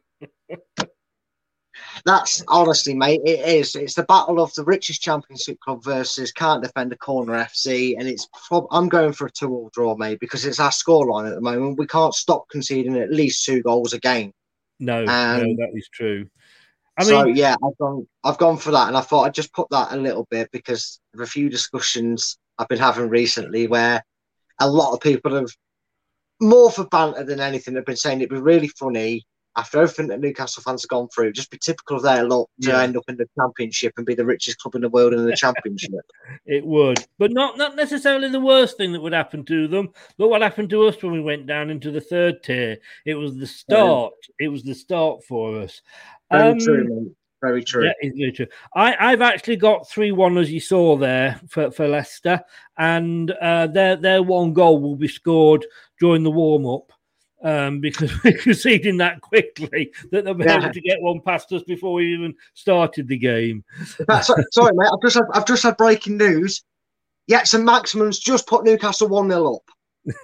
[2.04, 3.76] That's honestly, mate, it is.
[3.76, 8.08] It's the battle of the richest championship club versus can't defend a corner FC, and
[8.08, 8.28] it's.
[8.48, 11.78] Prob- I'm going for a two-all draw, mate, because it's our scoreline at the moment.
[11.78, 14.32] We can't stop conceding at least two goals a game.
[14.80, 16.28] No, no, Um, that is true.
[16.98, 18.08] I so yeah, I've gone.
[18.24, 21.00] I've gone for that, and I thought I'd just put that a little bit because
[21.14, 24.04] of a few discussions I've been having recently where
[24.60, 25.50] a lot of people have
[26.40, 29.26] more for banter than anything have been saying it'd be really funny
[29.56, 32.68] after everything that Newcastle fans have gone through, just be typical of their lot to
[32.70, 32.80] Yeah.
[32.80, 35.34] end up in the championship and be the richest club in the world in the
[35.34, 35.90] championship.
[36.46, 39.88] It would, but not not necessarily the worst thing that would happen to them.
[40.16, 42.78] Look what happened to us when we went down into the third tier.
[43.04, 44.12] It was the start.
[44.38, 45.82] It was the start for us.
[46.30, 47.14] Very Um, true.
[47.42, 47.84] Very true.
[47.84, 48.46] Yeah, it's very true.
[48.74, 52.40] I, I've actually got three one as you saw there for, for Leicester,
[52.78, 55.64] and uh, their their one goal will be scored
[56.00, 56.92] during the warm up.
[57.40, 60.58] Um, because we're conceding that quickly that they'll be Yeah.
[60.58, 63.62] able to get one past us before we even started the game.
[64.22, 64.88] Sorry, mate.
[64.92, 66.64] I've just had, I've just had breaking news.
[67.28, 69.62] Yet and Maximum's just put Newcastle one 0 up.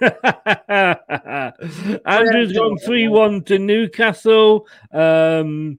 [2.05, 4.67] Andrew's gone 3 1 to Newcastle.
[4.91, 5.77] Um,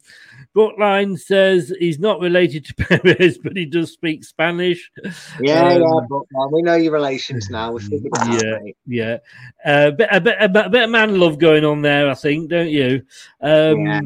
[0.57, 4.91] Brookline says he's not related to Perez, but he does speak Spanish.
[5.39, 7.73] Yeah, Um, yeah, well, we know your relations now.
[7.73, 9.17] We figured it out, yeah, yeah.
[9.67, 12.49] Uh, a, bit, a, bit, a bit of man love going on there, I think,
[12.49, 13.03] don't you?
[13.43, 14.01] Um, Yeah.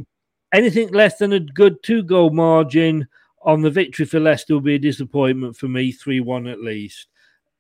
[0.53, 3.07] Anything less than a good two goal margin
[3.43, 7.07] on the victory for Leicester will be a disappointment for me, 3 1 at least.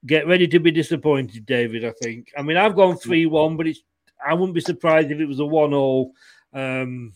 [0.04, 1.84] Get ready to be disappointed, David.
[1.84, 2.32] I think.
[2.36, 3.82] I mean, I've gone 3 1, but it's
[4.26, 6.10] I wouldn't be surprised if it was a 1 all.
[6.52, 7.12] Um,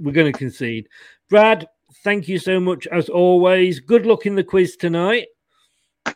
[0.00, 0.88] we're going to concede.
[1.28, 1.68] Brad,
[2.02, 3.80] thank you so much as always.
[3.80, 5.28] Good luck in the quiz tonight.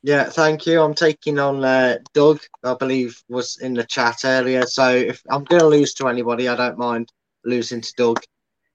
[0.03, 0.81] Yeah, thank you.
[0.81, 4.67] I'm taking on uh, Doug, I believe was in the chat earlier.
[4.67, 7.13] So if I'm going to lose to anybody, I don't mind
[7.45, 8.21] losing to Doug.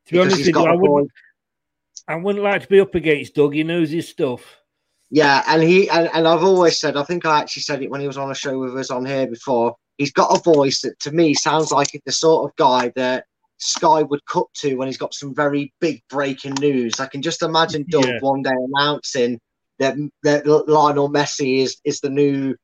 [0.08, 1.12] To be honest he's with you, got I wouldn't,
[2.08, 3.54] I wouldn't like to be up against Doug.
[3.54, 4.42] He knows his stuff.
[5.12, 8.02] Yeah, and he and, and I've always said, I think I actually said it when
[8.02, 9.76] he was on a show with us on here before.
[9.98, 13.26] He's got a voice that to me sounds like the sort of guy that
[13.60, 17.00] Sky would cut to when he's got some very big breaking news.
[17.00, 18.20] I can just imagine Doug Yeah.
[18.22, 19.40] one day announcing
[19.80, 22.56] that, that Lionel Messi is is the new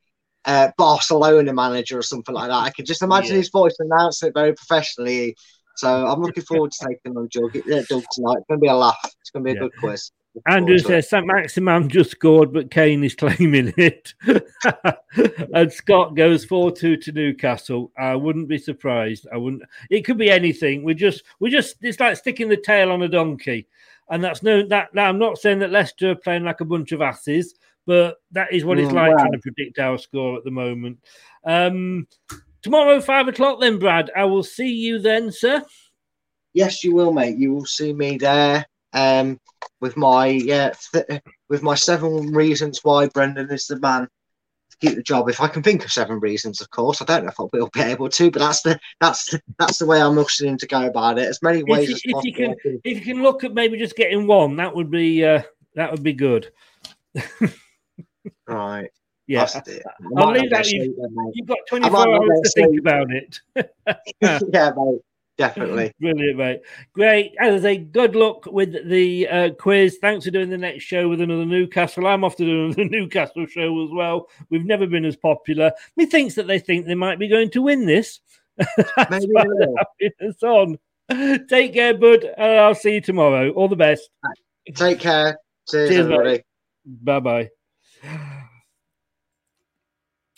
[0.45, 2.63] uh, Barcelona manager or something like that.
[2.63, 3.37] I can just imagine Yeah.
[3.37, 5.35] his voice announcing it very professionally.
[5.77, 8.37] So I'm looking forward to taking on Doug, uh, Doug tonight.
[8.37, 8.99] It's going to be a laugh.
[9.21, 9.61] It's going to be a Yeah.
[9.61, 10.11] good quiz.
[10.47, 11.25] Andrew says St.
[11.25, 14.13] Maximin just scored, but Kane is claiming it.
[15.53, 17.91] and Scott goes 4 2 to Newcastle.
[17.97, 19.27] I wouldn't be surprised.
[19.33, 19.63] I wouldn't.
[19.89, 20.83] It could be anything.
[20.83, 23.67] We just, we just, it's like sticking the tail on a donkey.
[24.09, 26.91] And that's no, that, now I'm not saying that Leicester are playing like a bunch
[26.91, 27.55] of asses,
[27.85, 29.19] but that is what it's Mm, like well.
[29.19, 30.99] trying to predict our score at the moment.
[31.43, 32.07] Um,
[32.61, 34.11] tomorrow, five o'clock, then, Brad.
[34.15, 35.63] I will see you then, sir.
[36.53, 37.37] Yes, you will, mate.
[37.37, 38.65] You will see me there
[38.95, 39.39] um,
[39.81, 44.07] with my uh, th- with my seven reasons why Brendan is the man
[44.71, 45.29] to keep the job.
[45.29, 47.01] If I can think of seven reasons, of course.
[47.01, 49.77] I don't know if I will be able to, but that's the that's the, that's
[49.77, 51.27] the way I'm looking to go about it.
[51.27, 52.25] As many ways If, as you- if possible.
[52.25, 52.33] you
[52.63, 55.43] can, if you can look at maybe just getting one, that would be uh,
[55.75, 56.51] that would be good.
[58.47, 58.89] Right.
[59.27, 60.65] Yeah, I'll, I I'll might leave that.
[60.67, 63.39] Sleep, you, have got I might 24 hours to think about it.
[64.53, 64.99] yeah, mate.
[65.37, 65.91] Definitely.
[65.99, 66.61] Brilliant, mate.
[66.93, 67.33] Great.
[67.39, 69.97] As I say, good luck with the uh, quiz.
[69.99, 72.07] Thanks for doing the next show with another Newcastle.
[72.07, 74.29] I'm off to do another Newcastle show as well.
[74.49, 75.71] We've never been as popular.
[75.97, 78.21] Methinks that they think they might be going to win this.
[78.57, 79.75] Maybe why they they're will.
[79.99, 80.77] having us on.
[81.47, 82.23] Take care, bud.
[82.37, 83.51] And I'll see you tomorrow.
[83.51, 84.09] All the best.
[84.73, 85.37] Take care.
[85.69, 86.43] Cheers, Cheers, everybody.
[86.85, 87.49] Bye bye.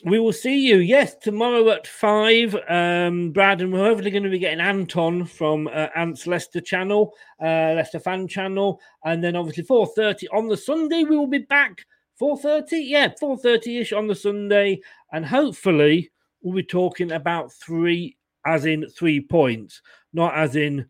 [0.03, 2.55] We will see you, yes, tomorrow at five.
[2.69, 7.15] Um, Brad, and we're hopefully going to be getting Anton from uh, Ant's Leicester channel,
[7.41, 11.03] uh, Leicester fan channel, and then obviously four thirty on the Sunday.
[11.03, 11.83] We will be back
[12.15, 14.81] four thirty, yeah, four thirty ish on the Sunday,
[15.11, 16.11] and hopefully
[16.43, 19.81] we'll be talking about three, as in three points,
[20.13, 20.85] not as in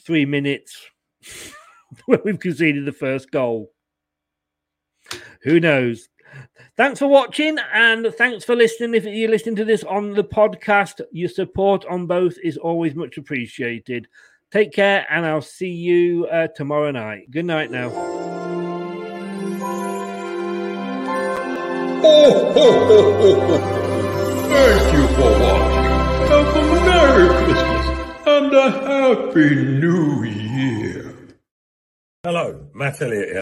[0.00, 0.86] three minutes
[2.06, 3.72] where we've conceded the first goal.
[5.42, 6.08] Who knows?
[6.76, 8.94] Thanks for watching and thanks for listening.
[8.94, 13.18] If you're listening to this on the podcast, your support on both is always much
[13.18, 14.08] appreciated.
[14.50, 17.30] Take care and I'll see you uh, tomorrow night.
[17.30, 17.90] Good night now.
[22.04, 23.58] Oh, ho, ho, ho, ho.
[24.48, 25.82] Thank you for watching.
[26.28, 27.86] Have a Merry Christmas
[28.26, 31.14] and a Happy New Year.
[32.24, 33.41] Hello, Matt Elliott here.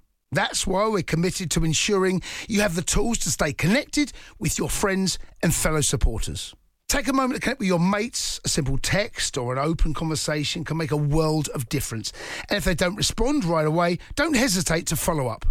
[0.33, 4.69] That's why we're committed to ensuring you have the tools to stay connected with your
[4.69, 6.55] friends and fellow supporters.
[6.87, 8.39] Take a moment to connect with your mates.
[8.45, 12.13] A simple text or an open conversation can make a world of difference.
[12.49, 15.45] And if they don't respond right away, don't hesitate to follow up.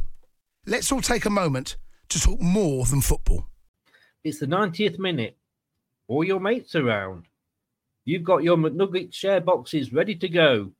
[0.64, 1.76] Let's all take a moment
[2.08, 3.46] to talk more than football.
[4.24, 5.36] It's the 90th minute.
[6.08, 7.26] All your mates around.
[8.06, 10.72] You've got your McNugget share boxes ready to go.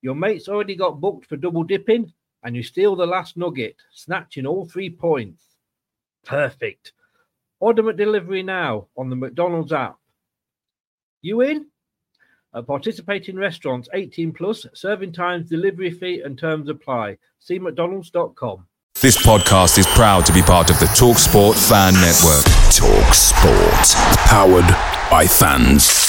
[0.00, 2.12] Your mates already got booked for double dipping,
[2.42, 5.42] and you steal the last nugget, snatching all three points.
[6.24, 6.92] Perfect.
[7.60, 9.98] Order McDelivery now on the McDonald's app.
[11.22, 11.66] You in?
[12.54, 17.18] At participating restaurants 18 plus, serving times, delivery fee, and terms apply.
[17.38, 18.66] See McDonald's.com.
[19.00, 22.44] This podcast is proud to be part of the TalkSport Fan Network.
[22.72, 23.94] TalkSport.
[24.26, 26.07] Powered by fans.